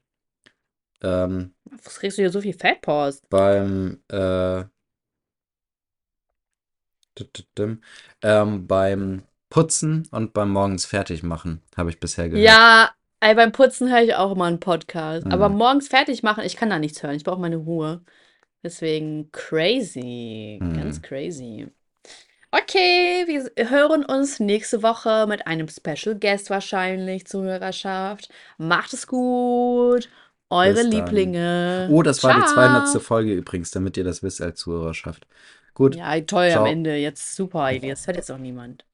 [1.01, 3.27] Ähm, Was kriegst du hier so viel Fatpost?
[3.29, 4.63] beim äh,
[8.21, 12.45] ähm, beim Putzen und beim morgens fertig machen, habe ich bisher gehört.
[12.45, 12.91] Ja,
[13.21, 15.25] ey, beim Putzen höre ich auch immer einen Podcast.
[15.27, 15.57] Aber Mhm.
[15.57, 17.15] morgens fertig machen, ich kann da nichts hören.
[17.15, 18.01] Ich brauche meine Ruhe.
[18.63, 20.57] Deswegen crazy.
[20.59, 21.01] Ganz Mhm.
[21.01, 21.67] crazy.
[22.51, 28.29] Okay, wir hören uns nächste Woche mit einem Special Guest wahrscheinlich, Zuhörerschaft.
[28.57, 30.09] Macht es gut.
[30.49, 30.81] Eure.
[30.83, 31.89] Lieblinge.
[31.91, 32.87] Oh, das war die 200.
[32.87, 33.01] Ciao.
[33.01, 35.27] Folge übrigens, damit ihr das wisst als Zuhörerschaft.
[35.73, 36.65] Gut, Ja, toll am ciao.
[36.65, 36.95] Ende.
[36.95, 37.71] Jetzt super.
[37.79, 38.85] Das hört jetzt auch niemand.